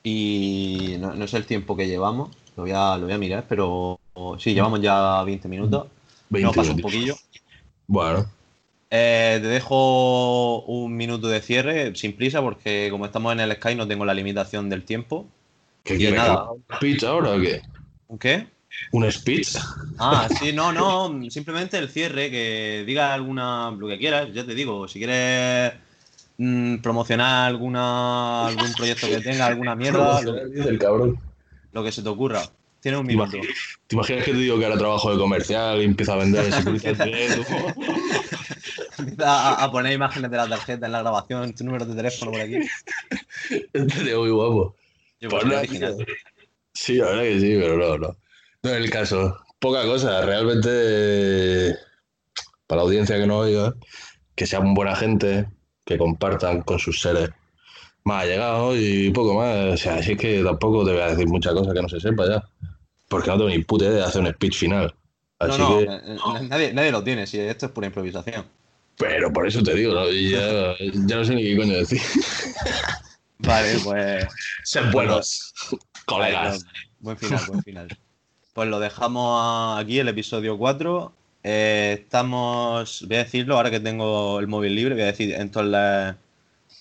Y 0.03 0.97
no, 0.99 1.15
no 1.15 1.27
sé 1.27 1.37
el 1.37 1.45
tiempo 1.45 1.75
que 1.75 1.87
llevamos, 1.87 2.29
lo 2.55 2.63
voy 2.63 2.71
a, 2.73 2.95
lo 2.97 3.05
voy 3.05 3.13
a 3.13 3.17
mirar, 3.17 3.45
pero 3.49 3.99
sí, 4.37 4.53
llevamos 4.53 4.79
ya 4.81 5.23
20 5.23 5.47
minutos, 5.47 5.87
20 6.29 6.45
no 6.45 6.53
pasa 6.53 6.71
un 6.73 6.79
poquillo. 6.81 7.15
Bueno, 7.87 8.25
Eh, 8.91 9.39
te 9.41 9.47
dejo 9.47 10.61
un 10.65 10.95
minuto 10.95 11.27
de 11.27 11.41
cierre, 11.41 11.95
sin 11.95 12.15
prisa, 12.15 12.41
porque 12.41 12.87
como 12.91 13.05
estamos 13.05 13.33
en 13.33 13.39
el 13.39 13.51
Sky 13.53 13.75
no 13.75 13.87
tengo 13.87 14.05
la 14.05 14.13
limitación 14.13 14.69
del 14.69 14.83
tiempo. 14.85 15.27
¿qué 15.83 15.97
quieres? 15.97 16.13
que 16.15 16.27
nada. 16.27 16.33
haga 16.33 16.51
¿Un 16.51 16.63
speech 16.75 17.03
ahora 17.03 17.31
o 17.33 17.39
qué? 17.41 17.61
¿Un 18.07 18.17
qué? 18.19 18.47
¿Un 18.91 19.11
speech? 19.11 19.55
Ah, 19.97 20.27
sí, 20.39 20.53
no, 20.53 20.71
no, 20.71 21.29
simplemente 21.29 21.77
el 21.77 21.89
cierre, 21.89 22.29
que 22.29 22.83
diga 22.85 23.13
alguna, 23.13 23.71
lo 23.71 23.87
que 23.87 23.97
quieras, 23.97 24.29
ya 24.33 24.45
te 24.45 24.53
digo, 24.55 24.87
si 24.87 24.99
quieres 24.99 25.73
mm, 26.37 26.77
promocionar 26.77 27.47
alguna, 27.47 28.47
algún 28.47 28.73
proyecto 28.73 29.07
que 29.07 29.21
tenga, 29.21 29.47
alguna 29.47 29.75
mierda, 29.75 30.21
lo, 30.23 30.35
el 30.37 30.77
cabrón. 30.79 31.19
lo 31.71 31.83
que 31.83 31.91
se 31.91 32.01
te 32.03 32.09
ocurra. 32.09 32.43
Tienes 32.81 33.01
un 33.01 33.07
¿Te 33.07 33.13
minuto. 33.13 33.37
imaginas, 33.37 33.57
te 33.87 33.95
imaginas 33.95 34.25
que 34.25 34.31
te 34.31 34.37
digo 34.37 34.59
que 34.59 34.65
ahora 34.65 34.77
trabajo 34.77 35.11
de 35.11 35.17
comercial 35.17 35.81
y 35.81 35.85
empiezo 35.85 36.13
a 36.13 36.17
vender? 36.17 36.53
Empieza 38.97 39.33
a, 39.33 39.63
a 39.63 39.71
poner 39.71 39.93
imágenes 39.93 40.29
de 40.29 40.37
la 40.37 40.47
tarjeta 40.47 40.85
en 40.85 40.91
la 40.91 40.99
grabación, 41.01 41.53
tu 41.53 41.63
número 41.63 41.85
de 41.85 41.95
teléfono 41.95 42.31
por 42.31 42.41
aquí. 42.41 42.57
Estaría 43.73 44.17
muy 44.17 44.29
guapo. 44.29 44.75
Yo, 45.19 45.29
Pues 45.29 45.43
pues. 45.43 45.95
Sí, 46.73 46.95
la 46.95 47.05
verdad 47.07 47.23
que 47.23 47.39
sí, 47.39 47.57
pero 47.59 47.77
no, 47.77 47.97
no. 47.97 48.15
No 48.65 48.71
es 48.71 48.77
el 48.77 48.89
caso. 48.89 49.37
Poca 49.59 49.83
cosa, 49.83 50.25
realmente 50.25 51.77
para 52.65 52.81
la 52.81 52.87
audiencia 52.87 53.15
que 53.15 53.27
no 53.27 53.37
oiga, 53.37 53.75
que 54.33 54.47
sean 54.47 54.73
buena 54.73 54.95
gente, 54.95 55.47
que 55.85 55.99
compartan 55.99 56.63
con 56.63 56.79
sus 56.79 56.99
seres 56.99 57.29
más 58.05 58.23
allegados 58.23 58.75
y 58.79 59.11
poco 59.11 59.35
más. 59.35 59.55
O 59.75 59.77
sea, 59.77 59.97
así 59.97 60.13
es 60.13 60.17
que 60.17 60.43
tampoco 60.43 60.83
te 60.83 60.93
voy 60.93 61.01
a 61.01 61.09
decir 61.09 61.27
muchas 61.27 61.53
cosas 61.53 61.75
que 61.75 61.81
no 61.83 61.87
se 61.87 61.99
sepa 61.99 62.27
ya. 62.27 62.43
Porque 63.07 63.29
no 63.29 63.37
tengo 63.37 63.49
ni 63.51 63.59
puta 63.59 63.85
idea 63.85 63.97
de 63.97 64.03
hacer 64.03 64.21
un 64.21 64.33
speech 64.33 64.57
final. 64.57 64.95
No, 65.39 65.45
Así 65.45 65.61
no, 65.61 65.77
que, 65.77 65.83
eh, 65.83 65.99
eh, 66.03 66.47
nadie, 66.49 66.73
nadie 66.73 66.91
lo 66.91 67.03
tiene, 67.03 67.27
si 67.27 67.39
esto 67.39 67.67
es 67.67 67.71
pura 67.71 67.85
improvisación. 67.85 68.45
pero 68.97 69.31
por 69.31 69.47
eso 69.47 69.61
te 69.61 69.75
digo, 69.75 69.93
¿no? 69.93 70.09
Ya, 70.09 70.73
ya 71.05 71.17
no 71.17 71.23
sé 71.23 71.35
ni 71.35 71.43
qué 71.43 71.55
coño 71.55 71.77
decir. 71.77 72.01
Vale, 73.37 73.77
pues. 73.83 74.25
Ser 74.63 74.91
buenos, 74.91 75.53
colegas. 76.07 76.65
Buen 76.99 77.15
final, 77.15 77.45
buen 77.45 77.61
final. 77.61 77.97
Pues 78.55 78.69
lo 78.69 78.79
dejamos 78.79 79.77
aquí, 79.77 79.99
el 79.99 80.07
episodio 80.07 80.57
4. 80.57 81.11
Eh, 81.43 81.97
estamos, 81.99 83.03
voy 83.05 83.17
a 83.17 83.25
decirlo 83.25 83.57
ahora 83.57 83.69
que 83.69 83.81
tengo 83.81 84.39
el 84.39 84.47
móvil 84.47 84.75
libre, 84.75 84.95
voy 84.95 85.03
a 85.03 85.07
decir 85.07 85.33
en 85.33 85.51
todas 85.51 85.67
las, 85.67 86.15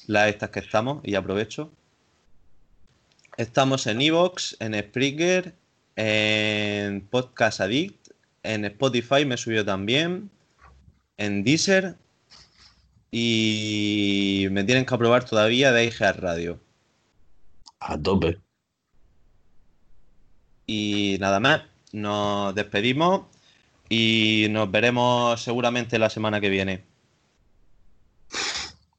las 0.07 0.29
estas 0.29 0.51
que 0.51 0.61
estamos 0.61 1.01
y 1.03 1.17
aprovecho. 1.17 1.73
Estamos 3.37 3.89
en 3.89 4.01
Evox, 4.03 4.57
en 4.61 4.79
Spreaker, 4.79 5.53
en 5.97 7.01
Podcast 7.09 7.61
Addict, 7.61 8.13
en 8.45 8.67
Spotify 8.67 9.25
me 9.25 9.37
subió 9.37 9.65
también, 9.65 10.31
en 11.17 11.43
Deezer 11.43 11.97
y 13.11 14.47
me 14.53 14.63
tienen 14.63 14.87
que 14.87 14.95
aprobar 14.95 15.25
todavía 15.25 15.73
de 15.73 15.87
iHeart 15.87 16.21
Radio. 16.21 16.61
A 17.81 17.99
tope. 17.99 18.39
Y 20.67 21.17
nada 21.21 21.41
más, 21.41 21.63
nos 21.93 22.55
despedimos 22.55 23.23
y 23.89 24.47
nos 24.51 24.71
veremos 24.71 25.41
seguramente 25.43 25.99
la 25.99 26.11
semana 26.11 26.41
que 26.41 26.49
viene. 26.49 26.85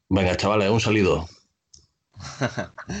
Venga, 0.08 0.36
chavales, 0.36 0.70
un 0.70 0.80
saludo. 0.80 1.28